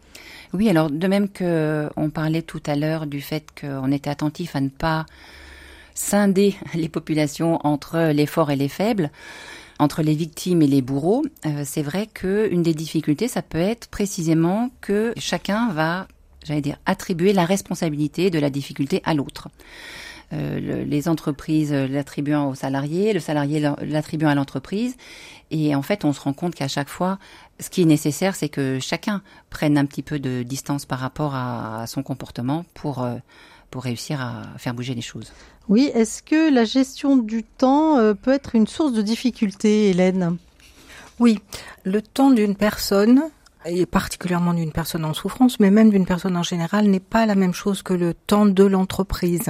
Oui, 0.53 0.69
alors 0.69 0.89
de 0.89 1.07
même 1.07 1.29
que 1.29 1.89
on 1.95 2.09
parlait 2.09 2.41
tout 2.41 2.61
à 2.65 2.75
l'heure 2.75 3.07
du 3.07 3.21
fait 3.21 3.45
qu'on 3.59 3.91
était 3.91 4.09
attentif 4.09 4.55
à 4.55 4.61
ne 4.61 4.69
pas 4.69 5.05
scinder 5.95 6.55
les 6.73 6.89
populations 6.89 7.59
entre 7.65 8.11
les 8.11 8.25
forts 8.25 8.51
et 8.51 8.55
les 8.55 8.67
faibles 8.67 9.11
entre 9.79 10.01
les 10.01 10.15
victimes 10.15 10.61
et 10.61 10.67
les 10.67 10.81
bourreaux, 10.81 11.23
euh, 11.45 11.63
c'est 11.65 11.81
vrai 11.81 12.07
qu'une 12.07 12.63
des 12.63 12.73
difficultés, 12.73 13.27
ça 13.27 13.41
peut 13.41 13.57
être 13.57 13.87
précisément 13.87 14.69
que 14.81 15.13
chacun 15.17 15.69
va, 15.71 16.07
j'allais 16.43 16.61
dire, 16.61 16.77
attribuer 16.85 17.33
la 17.33 17.45
responsabilité 17.45 18.29
de 18.29 18.39
la 18.39 18.49
difficulté 18.49 19.01
à 19.05 19.13
l'autre. 19.13 19.49
Euh, 20.31 20.83
les 20.85 21.07
entreprises 21.07 21.73
l'attribuant 21.73 22.49
aux 22.49 22.55
salariés, 22.55 23.13
le 23.13 23.19
salarié 23.19 23.59
l'attribuant 23.81 24.29
à 24.29 24.35
l'entreprise. 24.35 24.95
Et 25.51 25.75
en 25.75 25.83
fait, 25.83 26.05
on 26.05 26.13
se 26.13 26.21
rend 26.21 26.33
compte 26.33 26.55
qu'à 26.55 26.67
chaque 26.67 26.89
fois, 26.89 27.19
ce 27.59 27.69
qui 27.69 27.83
est 27.83 27.85
nécessaire, 27.85 28.35
c'est 28.35 28.49
que 28.49 28.79
chacun 28.79 29.21
prenne 29.49 29.77
un 29.77 29.85
petit 29.85 30.01
peu 30.01 30.17
de 30.19 30.41
distance 30.41 30.85
par 30.85 30.99
rapport 30.99 31.35
à, 31.35 31.85
son 31.87 32.01
comportement 32.01 32.65
pour, 32.73 33.03
euh, 33.03 33.15
pour 33.73 33.85
réussir 33.85 34.21
à 34.21 34.43
faire 34.59 34.75
bouger 34.75 34.93
les 34.93 35.01
choses. 35.01 35.33
Oui, 35.67 35.89
est-ce 35.95 36.21
que 36.21 36.53
la 36.53 36.63
gestion 36.63 37.17
du 37.17 37.41
temps 37.41 37.97
euh, 37.97 38.13
peut 38.13 38.31
être 38.31 38.53
une 38.53 38.67
source 38.67 38.93
de 38.93 39.01
difficulté, 39.01 39.89
Hélène? 39.89 40.37
Oui, 41.19 41.39
le 41.83 42.03
temps 42.03 42.29
d'une 42.29 42.55
personne, 42.55 43.23
et 43.65 43.87
particulièrement 43.87 44.53
d'une 44.53 44.71
personne 44.71 45.03
en 45.05 45.15
souffrance, 45.15 45.59
mais 45.59 45.71
même 45.71 45.89
d'une 45.89 46.05
personne 46.05 46.37
en 46.37 46.43
général, 46.43 46.85
n'est 46.85 46.99
pas 46.99 47.25
la 47.25 47.33
même 47.33 47.55
chose 47.55 47.81
que 47.81 47.95
le 47.95 48.13
temps 48.13 48.45
de 48.45 48.63
l'entreprise. 48.63 49.49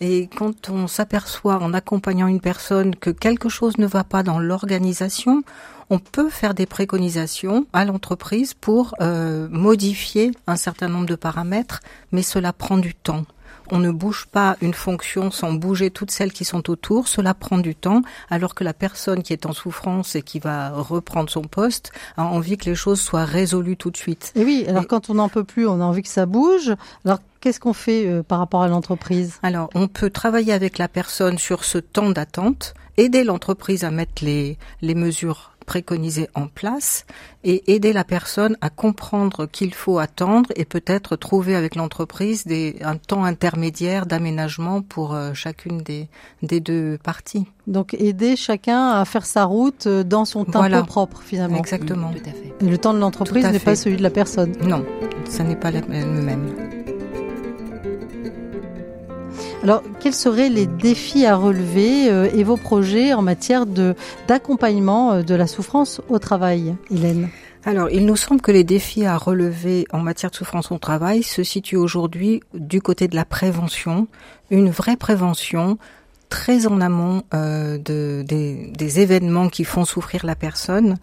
Et 0.00 0.28
quand 0.36 0.68
on 0.68 0.88
s'aperçoit 0.88 1.62
en 1.62 1.72
accompagnant 1.72 2.26
une 2.26 2.40
personne 2.40 2.96
que 2.96 3.10
quelque 3.10 3.48
chose 3.48 3.78
ne 3.78 3.86
va 3.86 4.02
pas 4.02 4.24
dans 4.24 4.40
l'organisation, 4.40 5.44
on 5.88 6.00
peut 6.00 6.30
faire 6.30 6.54
des 6.54 6.66
préconisations 6.66 7.66
à 7.72 7.84
l'entreprise 7.84 8.54
pour 8.54 8.96
euh, 9.00 9.46
modifier 9.52 10.32
un 10.48 10.56
certain 10.56 10.88
nombre 10.88 11.06
de 11.06 11.14
paramètres, 11.14 11.78
mais 12.10 12.22
cela 12.22 12.52
prend 12.52 12.76
du 12.76 12.92
temps 12.92 13.24
on 13.72 13.78
ne 13.78 13.90
bouge 13.90 14.26
pas 14.30 14.56
une 14.60 14.74
fonction 14.74 15.30
sans 15.30 15.54
bouger 15.54 15.90
toutes 15.90 16.10
celles 16.10 16.32
qui 16.32 16.44
sont 16.44 16.68
autour. 16.70 17.08
Cela 17.08 17.32
prend 17.32 17.56
du 17.56 17.74
temps, 17.74 18.02
alors 18.30 18.54
que 18.54 18.64
la 18.64 18.74
personne 18.74 19.22
qui 19.22 19.32
est 19.32 19.46
en 19.46 19.54
souffrance 19.54 20.14
et 20.14 20.20
qui 20.20 20.38
va 20.38 20.70
reprendre 20.70 21.30
son 21.30 21.42
poste 21.42 21.90
a 22.18 22.24
envie 22.24 22.58
que 22.58 22.66
les 22.66 22.74
choses 22.74 23.00
soient 23.00 23.24
résolues 23.24 23.78
tout 23.78 23.90
de 23.90 23.96
suite. 23.96 24.32
Et 24.36 24.44
oui, 24.44 24.66
alors 24.68 24.86
quand 24.86 25.08
on 25.08 25.14
n'en 25.14 25.30
peut 25.30 25.42
plus, 25.42 25.66
on 25.66 25.80
a 25.80 25.84
envie 25.84 26.02
que 26.02 26.08
ça 26.08 26.26
bouge. 26.26 26.74
Alors 27.06 27.18
qu'est-ce 27.40 27.60
qu'on 27.60 27.72
fait 27.72 28.06
euh, 28.06 28.22
par 28.22 28.38
rapport 28.38 28.62
à 28.62 28.68
l'entreprise? 28.68 29.38
Alors, 29.42 29.70
on 29.74 29.88
peut 29.88 30.10
travailler 30.10 30.52
avec 30.52 30.76
la 30.76 30.88
personne 30.88 31.38
sur 31.38 31.64
ce 31.64 31.78
temps 31.78 32.10
d'attente, 32.10 32.74
aider 32.98 33.24
l'entreprise 33.24 33.84
à 33.84 33.90
mettre 33.90 34.22
les, 34.22 34.58
les 34.82 34.94
mesures 34.94 35.51
préconiser 35.64 36.28
en 36.34 36.46
place 36.46 37.06
et 37.44 37.72
aider 37.72 37.92
la 37.92 38.04
personne 38.04 38.56
à 38.60 38.70
comprendre 38.70 39.46
qu'il 39.46 39.74
faut 39.74 39.98
attendre 39.98 40.50
et 40.56 40.64
peut-être 40.64 41.16
trouver 41.16 41.54
avec 41.54 41.74
l'entreprise 41.74 42.44
des, 42.46 42.76
un 42.82 42.96
temps 42.96 43.24
intermédiaire 43.24 44.06
d'aménagement 44.06 44.82
pour 44.82 45.14
euh, 45.14 45.32
chacune 45.34 45.78
des, 45.82 46.08
des 46.42 46.60
deux 46.60 46.98
parties. 47.02 47.46
Donc 47.66 47.94
aider 47.94 48.36
chacun 48.36 48.90
à 48.90 49.04
faire 49.04 49.26
sa 49.26 49.44
route 49.44 49.86
euh, 49.86 50.04
dans 50.04 50.24
son 50.24 50.44
temps 50.44 50.68
propre 50.84 51.22
finalement. 51.22 51.58
Exactement. 51.58 52.10
Tout 52.12 52.28
à 52.28 52.32
fait. 52.32 52.52
Et 52.60 52.68
le 52.68 52.78
temps 52.78 52.94
de 52.94 52.98
l'entreprise 52.98 53.46
n'est 53.46 53.58
pas 53.58 53.76
celui 53.76 53.96
de 53.96 54.02
la 54.02 54.10
personne. 54.10 54.52
Non, 54.62 54.84
ça 55.28 55.44
n'est 55.44 55.56
pas 55.56 55.70
le 55.70 55.80
même. 55.86 56.81
Alors, 59.62 59.82
quels 60.00 60.12
seraient 60.12 60.48
les 60.48 60.66
défis 60.66 61.24
à 61.24 61.36
relever 61.36 62.10
euh, 62.10 62.28
et 62.34 62.42
vos 62.42 62.56
projets 62.56 63.14
en 63.14 63.22
matière 63.22 63.64
de 63.64 63.94
d'accompagnement 64.26 65.12
euh, 65.12 65.22
de 65.22 65.36
la 65.36 65.46
souffrance 65.46 66.00
au 66.08 66.18
travail, 66.18 66.74
Hélène? 66.90 67.28
Alors, 67.64 67.88
il 67.88 68.04
nous 68.04 68.16
semble 68.16 68.40
que 68.40 68.50
les 68.50 68.64
défis 68.64 69.04
à 69.04 69.16
relever 69.16 69.86
en 69.92 70.00
matière 70.00 70.32
de 70.32 70.36
souffrance 70.36 70.72
au 70.72 70.78
travail 70.78 71.22
se 71.22 71.44
situent 71.44 71.76
aujourd'hui 71.76 72.40
du 72.54 72.82
côté 72.82 73.06
de 73.06 73.14
la 73.14 73.24
prévention, 73.24 74.08
une 74.50 74.68
vraie 74.68 74.96
prévention 74.96 75.78
très 76.32 76.66
en 76.66 76.80
amont 76.80 77.24
euh, 77.34 77.76
de, 77.76 78.24
des, 78.26 78.72
des, 78.74 79.00
événements 79.00 79.50
qui 79.50 79.64
font 79.64 79.84
souffrir 79.84 80.24
la 80.24 80.34
personne 80.34 80.96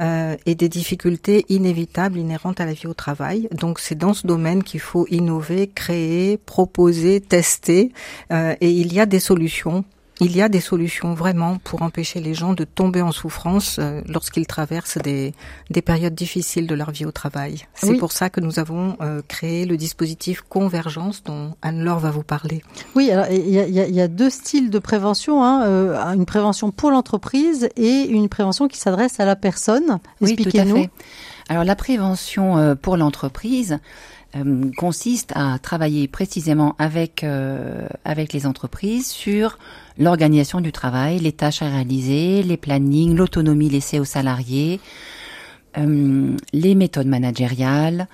euh, 0.00 0.34
et 0.46 0.54
des 0.54 0.70
difficultés 0.70 1.44
inévitables 1.50 2.16
inhérentes 2.18 2.62
à 2.62 2.64
la 2.64 2.72
vie 2.72 2.86
au 2.86 2.94
travail. 2.94 3.46
Donc 3.52 3.78
c'est 3.78 3.94
dans 3.94 4.14
ce 4.14 4.26
domaine 4.26 4.62
qu'il 4.62 4.80
faut 4.80 5.06
innover, 5.10 5.66
créer, 5.66 6.38
proposer, 6.38 7.20
tester 7.20 7.92
euh, 8.32 8.54
et 8.62 8.70
il 8.70 8.94
y 8.94 9.00
a 9.00 9.04
des 9.04 9.20
solutions 9.20 9.84
il 10.20 10.36
y 10.36 10.42
a 10.42 10.48
des 10.48 10.60
solutions 10.60 11.14
vraiment 11.14 11.58
pour 11.64 11.82
empêcher 11.82 12.20
les 12.20 12.34
gens 12.34 12.52
de 12.52 12.64
tomber 12.64 13.00
en 13.00 13.10
souffrance 13.10 13.78
euh, 13.78 14.02
lorsqu'ils 14.06 14.46
traversent 14.46 14.98
des, 14.98 15.34
des 15.70 15.82
périodes 15.82 16.14
difficiles 16.14 16.66
de 16.66 16.74
leur 16.74 16.90
vie 16.90 17.06
au 17.06 17.10
travail. 17.10 17.66
C'est 17.74 17.94
pour 17.94 18.12
ça 18.12 18.28
que 18.28 18.40
nous 18.40 18.58
avons 18.58 18.96
euh, 19.00 19.22
créé 19.26 19.64
le 19.64 19.76
dispositif 19.76 20.42
Convergence 20.42 21.22
dont 21.24 21.54
Anne-Laure 21.62 22.00
va 22.00 22.10
vous 22.10 22.22
parler. 22.22 22.62
Oui, 22.94 23.10
alors 23.10 23.26
il 23.30 23.48
y 23.48 23.58
a, 23.58 23.66
y 23.66 24.00
a, 24.00 24.08
deux 24.08 24.30
styles 24.30 24.70
de 24.70 24.78
prévention, 24.78 25.42
hein, 25.42 25.62
euh, 25.64 25.96
une 26.14 26.26
prévention 26.26 26.70
pour 26.70 26.90
l'entreprise 26.90 27.68
et 27.76 28.06
une 28.08 28.28
prévention 28.28 28.68
qui 28.68 28.78
s'adresse 28.78 29.20
à 29.20 29.24
la 29.24 29.36
personne. 29.36 29.98
Expliquez-nous. 30.20 30.86
Alors 31.48 31.64
la 31.64 31.74
prévention 31.74 32.76
pour 32.80 32.96
l'entreprise, 32.96 33.80
euh, 34.36 34.70
consiste 34.76 35.32
à 35.34 35.58
travailler 35.58 36.06
précisément 36.06 36.76
avec 36.78 37.24
euh, 37.24 37.88
avec 38.04 38.32
les 38.32 38.46
entreprises 38.46 39.08
sur 39.08 39.58
l'organisation 40.00 40.60
du 40.60 40.72
travail, 40.72 41.18
les 41.18 41.32
tâches 41.32 41.62
à 41.62 41.68
réaliser, 41.68 42.42
les 42.42 42.56
plannings, 42.56 43.14
l'autonomie 43.14 43.68
laissée 43.68 44.00
aux 44.00 44.04
salariés, 44.04 44.80
euh, 45.78 46.36
les 46.52 46.74
méthodes 46.74 47.06
managériales, 47.06 48.08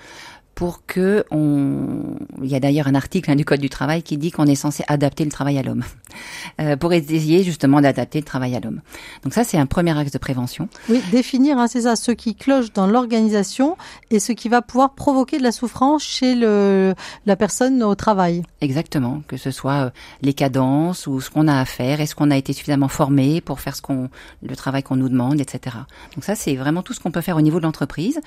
pour 0.57 0.87
que 0.87 1.25
on. 1.31 2.17
Il 2.43 2.51
y 2.51 2.57
a 2.57 2.61
d'ailleurs 2.61 2.89
un 2.89 2.95
article 2.95 3.31
hein, 3.31 3.37
du 3.37 3.45
Code 3.45 3.61
du 3.61 3.69
travail 3.69 4.03
qui 4.03 4.17
dit 4.17 4.31
qu'on 4.31 4.47
est 4.47 4.55
censé 4.57 4.85
adapter 4.89 5.23
le 5.23 5.31
travail 5.31 5.59
à 5.59 5.63
l'homme, 5.63 5.85
euh, 6.61 6.77
pour 6.77 6.95
essayer 6.95 7.45
justement 7.45 7.81
d'adapter 7.81 8.19
le 8.19 8.25
travail 8.25 8.57
à 8.57 8.61
l'homme. 8.61 8.81
Donc 9.23 9.35
ça, 9.35 9.45
c'est 9.45 9.59
un 9.59 9.67
premier 9.67 9.97
axe 9.97 10.11
de 10.13 10.19
prévention. 10.19 10.69
Oui, 10.89 11.03
définir, 11.13 11.59
hein, 11.59 11.67
c'est 11.69 11.83
ça, 11.83 11.95
ce 11.95 12.11
qui 12.11 12.35
cloche 12.35 12.73
dans 12.73 12.87
l'organisation 12.87 13.77
et 14.11 14.19
ce 14.19 14.33
qui 14.33 14.49
va 14.49 14.63
pouvoir 14.63 14.95
provoquer 14.95 15.37
de 15.37 15.43
la 15.43 15.53
souffrance 15.53 16.03
chez 16.03 16.35
le, 16.35 16.95
la 17.27 17.37
personne 17.37 17.83
au 17.83 17.95
travail. 17.95 18.43
Exactement, 18.63 19.23
que 19.29 19.37
ce 19.37 19.51
soit 19.51 19.85
euh, 19.85 19.91
les 20.23 20.33
cadences 20.33 21.07
ou 21.07 21.21
ce 21.21 21.29
qu'on 21.29 21.49
a 21.49 21.61
à 21.61 21.67
faire, 21.67 22.01
est-ce 22.01 22.15
qu'on 22.15 22.31
a 22.31 22.37
été 22.37 22.55
suffisamment 22.55 22.89
formé 22.89 23.43
pour 23.43 23.61
faire 23.61 23.77
ce 23.77 23.83
qu'on, 23.83 24.09
le 24.43 24.57
travail 24.57 24.83
qu'on 24.83 24.97
nous 24.97 25.11
demande, 25.11 25.39
etc. 25.39 25.77
Donc 26.15 26.25
ça, 26.25 26.35
c'est 26.35 26.57
vraiment 26.57 26.83
tout 26.83 26.95
ce 26.95 27.01
qu'on 27.01 27.11
peut 27.11 27.21
faire 27.21 27.37
au 27.37 27.43
niveau 27.43 27.59
de 27.59 27.65
l'entreprise. 27.65 28.21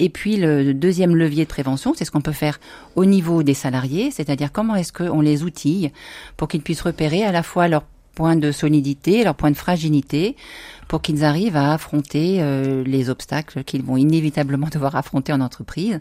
Et 0.00 0.08
puis 0.08 0.38
le 0.38 0.74
deuxième 0.74 1.14
levier 1.14 1.44
de 1.44 1.48
prévention 1.48 1.67
c'est 1.76 2.04
ce 2.04 2.10
qu'on 2.10 2.20
peut 2.20 2.32
faire 2.32 2.58
au 2.96 3.04
niveau 3.04 3.42
des 3.42 3.54
salariés, 3.54 4.10
c'est-à-dire 4.10 4.52
comment 4.52 4.74
est-ce 4.74 4.92
qu'on 4.92 5.20
les 5.20 5.42
outille 5.42 5.92
pour 6.36 6.48
qu'ils 6.48 6.62
puissent 6.62 6.82
repérer 6.82 7.24
à 7.24 7.32
la 7.32 7.42
fois 7.42 7.68
leurs 7.68 7.84
points 8.14 8.36
de 8.36 8.50
solidité, 8.50 9.22
leurs 9.22 9.36
points 9.36 9.52
de 9.52 9.56
fragilité, 9.56 10.34
pour 10.88 11.02
qu'ils 11.02 11.24
arrivent 11.24 11.56
à 11.56 11.72
affronter 11.72 12.38
euh, 12.40 12.82
les 12.84 13.10
obstacles 13.10 13.62
qu'ils 13.62 13.84
vont 13.84 13.96
inévitablement 13.96 14.66
devoir 14.72 14.96
affronter 14.96 15.32
en 15.32 15.40
entreprise, 15.40 16.00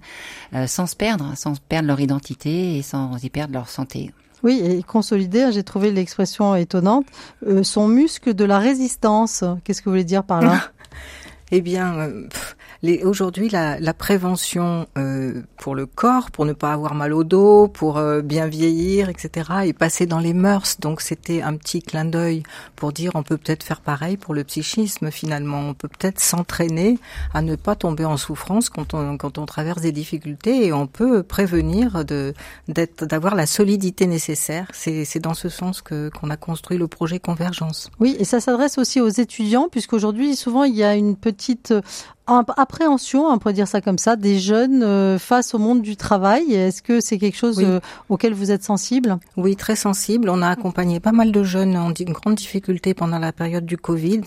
euh, 0.56 0.65
sans 0.65 0.88
se 0.88 0.95
perdre, 0.95 1.34
sans 1.36 1.53
perdre 1.60 1.88
leur 1.88 1.99
identité 1.99 2.77
et 2.77 2.82
sans 2.82 3.23
y 3.23 3.30
perdre 3.30 3.53
leur 3.53 3.69
santé. 3.69 4.13
Oui, 4.43 4.62
et 4.63 4.82
consolider, 4.84 5.51
j'ai 5.51 5.63
trouvé 5.63 5.91
l'expression 5.91 6.56
étonnante, 6.56 7.06
euh, 7.45 7.63
son 7.63 7.88
muscle 7.88 8.34
de 8.34 8.45
la 8.45 8.60
résistance. 8.60 9.43
Qu'est-ce 9.63 9.82
que 9.82 9.86
vous 9.86 9.93
voulez 9.93 10.03
dire 10.03 10.23
par 10.23 10.41
là? 10.41 10.62
Eh 11.49 11.62
bien, 11.62 12.10
Aujourd'hui, 13.03 13.49
la, 13.49 13.80
la, 13.80 13.93
prévention 13.93 14.88
euh, 14.97 15.41
pour 15.58 15.76
le 15.76 15.86
corps, 15.86 16.32
pour 16.32 16.46
ne 16.46 16.54
pas 16.54 16.74
avoir 16.74 16.93
mal 16.93 17.13
au 17.13 17.24
dos, 17.24 17.67
pour 17.67 17.98
euh, 17.98 18.22
bien 18.22 18.48
vieillir, 18.48 19.10
etc., 19.10 19.50
est 19.65 19.74
passée 19.74 20.06
dans 20.06 20.20
les 20.20 20.34
mœurs. 20.34 20.80
Donc, 20.80 21.02
c'était 21.02 21.41
un 21.41 21.56
petit 21.56 21.82
clin 21.82 22.06
d'œil 22.06 22.43
pour 22.76 22.93
dire 22.93 23.12
on 23.15 23.24
peut 23.24 23.38
peut-être 23.38 23.63
faire 23.63 23.82
pareil 23.82 24.17
pour 24.17 24.34
le 24.34 24.43
psychisme. 24.43 25.12
Finalement, 25.12 25.60
on 25.70 25.74
peut 25.74 25.88
peut-être 25.88 26.20
s'entraîner 26.20 27.00
à 27.34 27.41
ne 27.41 27.56
pas 27.56 27.76
tomber 27.76 28.06
en 28.06 28.17
souffrance 28.17 28.70
quand 28.70 28.93
on 28.93 29.17
quand 29.17 29.38
on 29.38 29.46
traverse 29.46 29.82
des 29.82 29.91
difficultés 29.91 30.65
et 30.65 30.74
on 30.74 30.88
peut 30.88 31.24
prévenir 31.24 32.04
d'avoir 32.06 33.36
la 33.36 33.46
solidité 33.46 34.08
nécessaire. 34.08 34.67
C'est 34.74 35.20
dans 35.20 35.34
ce 35.34 35.50
sens 35.50 35.82
que 35.82 36.10
qu'on 36.10 36.30
a 36.30 36.38
construit 36.38 36.78
le 36.78 36.88
projet 36.88 37.20
Convergence. 37.20 37.89
Oui, 38.00 38.15
et 38.20 38.26
ça 38.26 38.39
s'adresse 38.39 38.78
aussi 38.78 39.02
aux 39.02 39.10
étudiants 39.10 39.70
puisqu'aujourd'hui 39.70 40.36
souvent 40.36 40.63
il 40.63 40.76
y 40.76 40.84
a 40.84 40.96
une 40.96 41.15
petite 41.15 41.74
appréhension, 42.28 43.28
on 43.28 43.38
pourrait 43.38 43.54
dire 43.54 43.67
ça 43.67 43.82
comme 43.82 43.98
ça, 43.98 44.15
des 44.15 44.39
jeunes 44.39 44.84
euh, 44.84 45.17
au 45.53 45.60
monde 45.60 45.81
du 45.81 45.95
travail? 45.95 46.53
Est-ce 46.53 46.81
que 46.81 46.99
c'est 46.99 47.17
quelque 47.17 47.38
chose 47.38 47.60
euh, 47.63 47.79
auquel 48.10 48.33
vous 48.33 48.51
êtes 48.51 48.63
sensible? 48.63 49.17
Oui, 49.36 49.55
très 49.55 49.75
sensible. 49.75 50.29
On 50.29 50.41
a 50.41 50.49
accompagné 50.49 50.99
pas 50.99 51.12
mal 51.12 51.31
de 51.31 51.43
jeunes 51.43 51.75
en 51.77 51.93
une 51.93 52.13
grande 52.13 52.36
difficulté 52.36 52.93
pendant 52.93 53.19
la 53.19 53.31
période 53.31 53.65
du 53.65 53.77
Covid, 53.77 54.21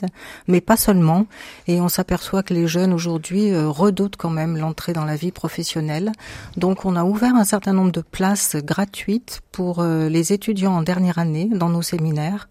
mais 0.49 0.61
pas 0.61 0.77
seulement. 0.77 1.27
Et 1.67 1.81
on 1.81 1.89
s'aperçoit 1.89 2.43
que 2.43 2.55
les 2.55 2.67
jeunes 2.67 2.93
aujourd'hui 2.93 3.53
euh, 3.53 3.69
redoutent 3.69 4.17
quand 4.17 4.31
même 4.31 4.57
l'entrée 4.57 4.93
dans 4.93 5.05
la 5.05 5.17
vie 5.17 5.33
professionnelle. 5.33 6.13
Donc 6.57 6.85
on 6.85 6.97
a 6.97 7.05
ouvert 7.05 7.35
un 7.35 7.45
certain 7.45 7.73
nombre 7.73 7.93
de 7.93 8.03
places 8.03 8.57
gratuites 8.57 9.41
pour 9.53 9.83
les 9.83 10.33
étudiants 10.33 10.77
en 10.77 10.83
dernière 10.83 11.19
année 11.19 11.49
dans 11.53 11.69
nos 11.69 11.83
séminaires. 11.83 12.49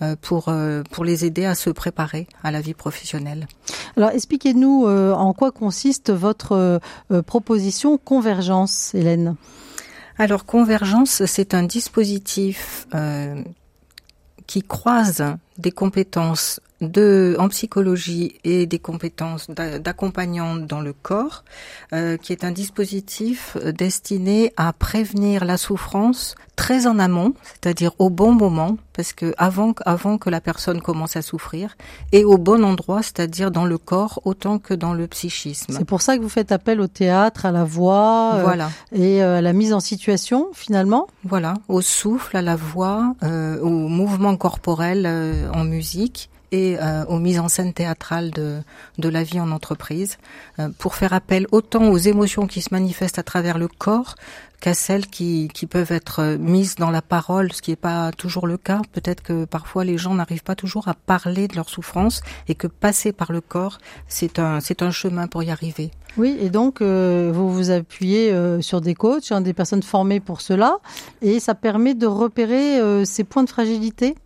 Euh, 0.00 0.14
pour 0.20 0.48
euh, 0.48 0.84
pour 0.92 1.04
les 1.04 1.24
aider 1.24 1.44
à 1.44 1.56
se 1.56 1.70
préparer 1.70 2.28
à 2.44 2.52
la 2.52 2.60
vie 2.60 2.74
professionnelle. 2.74 3.48
Alors 3.96 4.10
expliquez-nous 4.10 4.86
euh, 4.86 5.12
en 5.12 5.32
quoi 5.32 5.50
consiste 5.50 6.12
votre 6.12 6.80
proposition 7.26 7.98
Convergence, 7.98 8.94
Hélène? 8.94 9.34
Alors 10.16 10.44
Convergence, 10.44 11.24
c'est 11.26 11.52
un 11.52 11.64
dispositif 11.64 12.86
qui 14.46 14.62
croise 14.62 15.24
des 15.58 15.72
compétences 15.72 16.60
de 16.80 17.36
en 17.38 17.48
psychologie 17.48 18.34
et 18.44 18.66
des 18.66 18.78
compétences 18.78 19.50
d'accompagnant 19.50 20.56
dans 20.56 20.80
le 20.80 20.92
corps, 20.92 21.44
euh, 21.92 22.16
qui 22.16 22.32
est 22.32 22.44
un 22.44 22.52
dispositif 22.52 23.56
destiné 23.76 24.52
à 24.56 24.72
prévenir 24.72 25.44
la 25.44 25.56
souffrance 25.56 26.34
très 26.56 26.88
en 26.88 26.98
amont, 26.98 27.34
c'est-à-dire 27.44 27.92
au 27.98 28.10
bon 28.10 28.32
moment, 28.32 28.78
parce 28.92 29.12
que 29.12 29.32
avant, 29.38 29.74
avant 29.86 30.18
que 30.18 30.28
la 30.28 30.40
personne 30.40 30.80
commence 30.80 31.16
à 31.16 31.22
souffrir, 31.22 31.76
et 32.10 32.24
au 32.24 32.36
bon 32.36 32.64
endroit, 32.64 33.02
c'est-à-dire 33.02 33.52
dans 33.52 33.64
le 33.64 33.78
corps 33.78 34.20
autant 34.24 34.58
que 34.58 34.74
dans 34.74 34.92
le 34.92 35.06
psychisme. 35.06 35.72
C'est 35.72 35.84
pour 35.84 36.02
ça 36.02 36.16
que 36.16 36.22
vous 36.22 36.28
faites 36.28 36.50
appel 36.50 36.80
au 36.80 36.88
théâtre, 36.88 37.46
à 37.46 37.52
la 37.52 37.62
voix, 37.64 38.34
euh, 38.34 38.42
voilà. 38.42 38.70
et 38.92 39.22
euh, 39.22 39.38
à 39.38 39.40
la 39.40 39.52
mise 39.52 39.72
en 39.72 39.80
situation 39.80 40.48
finalement? 40.52 41.06
Voilà, 41.24 41.54
au 41.68 41.80
souffle, 41.80 42.36
à 42.36 42.42
la 42.42 42.56
voix, 42.56 43.14
au 43.22 43.68
mouvement 43.68 44.36
corporel 44.36 45.06
en 45.54 45.64
musique 45.64 46.28
et 46.52 46.76
euh, 46.80 47.04
aux 47.06 47.18
mises 47.18 47.38
en 47.38 47.48
scène 47.48 47.72
théâtrales 47.72 48.30
de, 48.30 48.60
de 48.98 49.08
la 49.08 49.22
vie 49.22 49.40
en 49.40 49.50
entreprise, 49.50 50.18
euh, 50.58 50.68
pour 50.78 50.94
faire 50.94 51.12
appel 51.12 51.46
autant 51.52 51.88
aux 51.88 51.98
émotions 51.98 52.46
qui 52.46 52.62
se 52.62 52.68
manifestent 52.72 53.18
à 53.18 53.22
travers 53.22 53.58
le 53.58 53.68
corps 53.68 54.14
qu'à 54.60 54.74
celles 54.74 55.06
qui, 55.06 55.48
qui 55.54 55.66
peuvent 55.66 55.92
être 55.92 56.36
mises 56.40 56.74
dans 56.74 56.90
la 56.90 57.00
parole, 57.00 57.52
ce 57.52 57.62
qui 57.62 57.70
n'est 57.70 57.76
pas 57.76 58.10
toujours 58.10 58.48
le 58.48 58.56
cas. 58.56 58.80
Peut-être 58.92 59.22
que 59.22 59.44
parfois 59.44 59.84
les 59.84 59.98
gens 59.98 60.14
n'arrivent 60.14 60.42
pas 60.42 60.56
toujours 60.56 60.88
à 60.88 60.94
parler 60.94 61.46
de 61.46 61.54
leur 61.54 61.68
souffrance 61.68 62.22
et 62.48 62.56
que 62.56 62.66
passer 62.66 63.12
par 63.12 63.30
le 63.30 63.40
corps, 63.40 63.78
c'est 64.08 64.40
un, 64.40 64.58
un 64.80 64.90
chemin 64.90 65.28
pour 65.28 65.44
y 65.44 65.50
arriver. 65.52 65.92
Oui, 66.16 66.36
et 66.40 66.50
donc 66.50 66.80
euh, 66.80 67.30
vous 67.32 67.52
vous 67.52 67.70
appuyez 67.70 68.34
sur 68.60 68.80
des 68.80 68.94
coachs, 68.94 69.30
hein, 69.30 69.42
des 69.42 69.52
personnes 69.52 69.84
formées 69.84 70.18
pour 70.18 70.40
cela, 70.40 70.78
et 71.22 71.38
ça 71.38 71.54
permet 71.54 71.94
de 71.94 72.06
repérer 72.06 73.04
ces 73.04 73.22
points 73.22 73.44
de 73.44 73.50
fragilité 73.50 74.16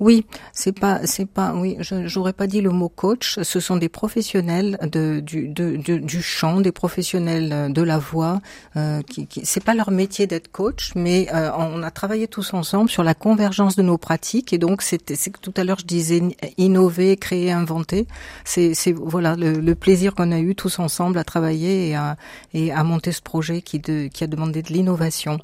oui, 0.00 0.26
c'est 0.52 0.78
pas, 0.78 1.06
c'est 1.06 1.26
pas, 1.26 1.54
oui, 1.54 1.76
j'aurais 1.80 2.32
pas 2.32 2.46
dit 2.46 2.60
le 2.60 2.70
mot 2.70 2.88
coach. 2.88 3.38
Ce 3.42 3.60
sont 3.60 3.76
des 3.76 3.88
professionnels 3.88 4.78
de, 4.82 5.20
du, 5.20 5.48
de, 5.48 5.76
du 5.76 6.22
chant, 6.22 6.60
des 6.60 6.72
professionnels 6.72 7.72
de 7.72 7.82
la 7.82 7.98
voix. 7.98 8.40
Euh, 8.76 9.02
qui, 9.02 9.26
qui 9.26 9.44
c'est 9.44 9.62
pas 9.62 9.74
leur 9.74 9.90
métier 9.90 10.26
d'être 10.26 10.50
coach, 10.50 10.92
mais 10.94 11.28
euh, 11.32 11.50
on 11.56 11.82
a 11.82 11.90
travaillé 11.90 12.28
tous 12.28 12.54
ensemble 12.54 12.90
sur 12.90 13.02
la 13.02 13.14
convergence 13.14 13.76
de 13.76 13.82
nos 13.82 13.98
pratiques. 13.98 14.52
Et 14.52 14.58
donc, 14.58 14.82
c'était, 14.82 15.16
c'est 15.16 15.30
tout 15.40 15.54
à 15.56 15.64
l'heure 15.64 15.78
je 15.78 15.86
disais 15.86 16.22
innover, 16.58 17.16
créer, 17.16 17.52
inventer. 17.52 18.06
C'est, 18.44 18.74
c'est 18.74 18.92
voilà 18.92 19.36
le, 19.36 19.52
le 19.52 19.74
plaisir 19.74 20.14
qu'on 20.14 20.32
a 20.32 20.38
eu 20.38 20.54
tous 20.54 20.78
ensemble 20.78 21.18
à 21.18 21.24
travailler 21.24 21.88
et 21.88 21.94
à, 21.94 22.16
et 22.52 22.72
à 22.72 22.82
monter 22.84 23.12
ce 23.12 23.22
projet 23.22 23.62
qui, 23.62 23.78
de, 23.78 24.08
qui 24.08 24.24
a 24.24 24.26
demandé 24.26 24.62
de 24.62 24.72
l'innovation. 24.72 25.38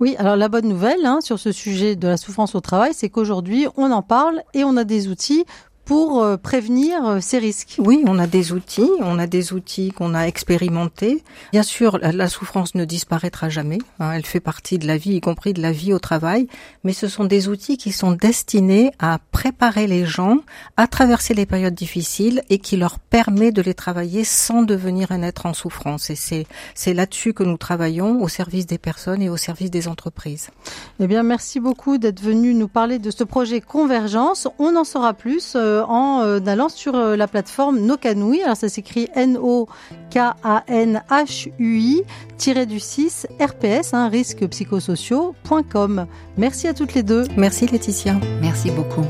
Oui, 0.00 0.16
alors 0.18 0.34
la 0.34 0.48
bonne 0.48 0.66
nouvelle 0.66 1.04
hein, 1.04 1.20
sur 1.20 1.38
ce 1.38 1.52
sujet 1.52 1.94
de 1.94 2.08
la 2.08 2.16
souffrance 2.16 2.54
au 2.54 2.60
travail, 2.60 2.92
c'est 2.94 3.10
qu'aujourd'hui, 3.10 3.66
on 3.76 3.90
en 3.90 4.00
parle 4.00 4.42
et 4.54 4.64
on 4.64 4.78
a 4.78 4.84
des 4.84 5.08
outils 5.08 5.44
pour 5.90 6.22
euh, 6.22 6.36
prévenir 6.36 7.04
euh, 7.04 7.18
ces 7.20 7.38
risques 7.38 7.74
Oui, 7.78 8.04
on 8.06 8.20
a 8.20 8.28
des 8.28 8.52
outils, 8.52 8.88
on 9.00 9.18
a 9.18 9.26
des 9.26 9.52
outils 9.52 9.90
qu'on 9.90 10.14
a 10.14 10.22
expérimentés. 10.22 11.24
Bien 11.50 11.64
sûr, 11.64 11.98
la 12.00 12.28
souffrance 12.28 12.76
ne 12.76 12.84
disparaîtra 12.84 13.48
jamais, 13.48 13.78
hein, 13.98 14.12
elle 14.12 14.24
fait 14.24 14.38
partie 14.38 14.78
de 14.78 14.86
la 14.86 14.96
vie, 14.96 15.14
y 15.14 15.20
compris 15.20 15.52
de 15.52 15.60
la 15.60 15.72
vie 15.72 15.92
au 15.92 15.98
travail, 15.98 16.46
mais 16.84 16.92
ce 16.92 17.08
sont 17.08 17.24
des 17.24 17.48
outils 17.48 17.76
qui 17.76 17.90
sont 17.90 18.12
destinés 18.12 18.92
à 19.00 19.18
préparer 19.32 19.88
les 19.88 20.06
gens 20.06 20.36
à 20.76 20.86
traverser 20.86 21.34
les 21.34 21.44
périodes 21.44 21.74
difficiles 21.74 22.44
et 22.50 22.58
qui 22.58 22.76
leur 22.76 23.00
permet 23.00 23.50
de 23.50 23.60
les 23.60 23.74
travailler 23.74 24.22
sans 24.22 24.62
devenir 24.62 25.10
un 25.10 25.22
être 25.22 25.46
en 25.46 25.54
souffrance. 25.54 26.08
Et 26.08 26.14
c'est, 26.14 26.46
c'est 26.76 26.94
là-dessus 26.94 27.34
que 27.34 27.42
nous 27.42 27.56
travaillons 27.56 28.22
au 28.22 28.28
service 28.28 28.66
des 28.66 28.78
personnes 28.78 29.22
et 29.22 29.28
au 29.28 29.36
service 29.36 29.72
des 29.72 29.88
entreprises. 29.88 30.50
Eh 31.00 31.08
bien, 31.08 31.24
merci 31.24 31.58
beaucoup 31.58 31.98
d'être 31.98 32.20
venu 32.20 32.54
nous 32.54 32.68
parler 32.68 33.00
de 33.00 33.10
ce 33.10 33.24
projet 33.24 33.60
Convergence. 33.60 34.46
On 34.60 34.76
en 34.76 34.84
saura 34.84 35.14
plus 35.14 35.54
euh, 35.56 35.79
en 35.88 36.22
euh, 36.22 36.40
allant 36.46 36.68
sur 36.68 36.94
euh, 36.94 37.16
la 37.16 37.26
plateforme 37.28 37.80
Nokanui. 37.80 38.42
Alors 38.42 38.56
ça 38.56 38.68
s'écrit 38.68 39.08
N-O-K-A-N-H-U-I 39.14 42.02
du 42.66 42.80
6 42.80 43.26
RPS, 43.40 43.94
hein, 43.94 44.08
risques 44.08 44.46
psychosociaux.com. 44.46 46.06
Merci 46.36 46.68
à 46.68 46.74
toutes 46.74 46.94
les 46.94 47.02
deux. 47.02 47.24
Merci 47.36 47.66
Laetitia. 47.66 48.14
Merci 48.40 48.70
beaucoup. 48.70 49.04